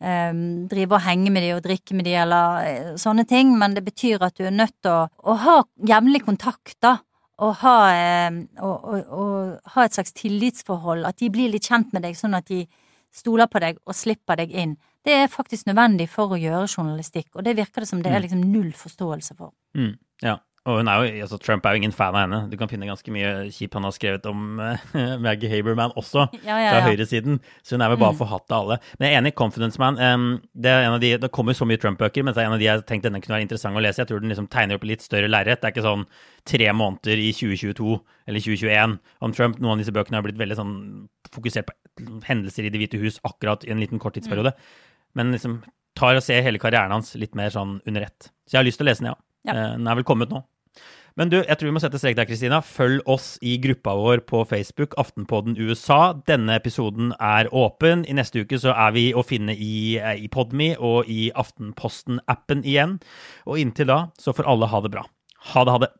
[0.00, 0.40] um,
[0.70, 3.84] drive og henge med de og drikke med de eller uh, sånne ting, men det
[3.86, 6.98] betyr at du er nødt til å, å ha jevnlig kontakt, da.
[7.44, 7.76] Og ha,
[8.30, 12.16] um, og, og, og ha, et slags tillitsforhold, at de blir litt kjent med deg,
[12.16, 12.64] sånn at de
[13.16, 14.76] stoler på deg og slipper deg inn.
[15.06, 18.18] Det er faktisk nødvendig for å gjøre journalistikk, og det virker det som det er
[18.18, 18.24] mm.
[18.26, 19.52] liksom null forståelse for.
[19.78, 19.94] Mm,
[20.24, 20.38] ja.
[20.66, 22.38] Og er jo, altså Trump er jo ingen fan av henne.
[22.50, 24.88] Du kan finne ganske mye kjip han har skrevet om uh,
[25.24, 26.72] Maggie Haberman også, ja, ja, ja.
[26.74, 27.38] fra høyresiden.
[27.62, 28.18] Så hun er vel bare mm.
[28.18, 28.78] forhatt av alle.
[28.98, 31.78] Men jeg er enig, Confidence Man um, det, en av de, det kommer så mye
[31.82, 34.02] Trump-bøker, men det er en av de jeg tenkte denne kunne være interessant å lese.
[34.02, 35.62] Jeg tror den liksom tegner opp litt større lerret.
[35.62, 36.02] Det er ikke sånn
[36.50, 37.94] tre måneder i 2022
[38.26, 39.62] eller 2021 om Trump.
[39.62, 40.74] Noen av disse bøkene har blitt veldig sånn
[41.30, 41.76] fokusert på
[42.26, 44.50] hendelser i Det hvite hus akkurat i en liten kort tidsperiode.
[44.56, 45.06] Mm.
[45.16, 45.60] Men liksom
[45.96, 48.28] tar og ser hele karrieren hans litt mer sånn under ett.
[48.44, 49.20] Så jeg har lyst til å lese den, ja.
[49.46, 50.42] Uh, den er vel kommet nå.
[51.16, 52.58] Men du, jeg tror vi må sette strek der, Kristina.
[52.60, 56.12] Følg oss i gruppa vår på Facebook, Aftenpodden USA.
[56.28, 58.04] Denne episoden er åpen.
[58.04, 62.66] I neste uke så er vi å finne i, eh, i Podme og i Aftenposten-appen
[62.68, 62.98] igjen.
[63.48, 65.06] Og inntil da så får alle ha det bra.
[65.54, 65.90] Ha det, ha det.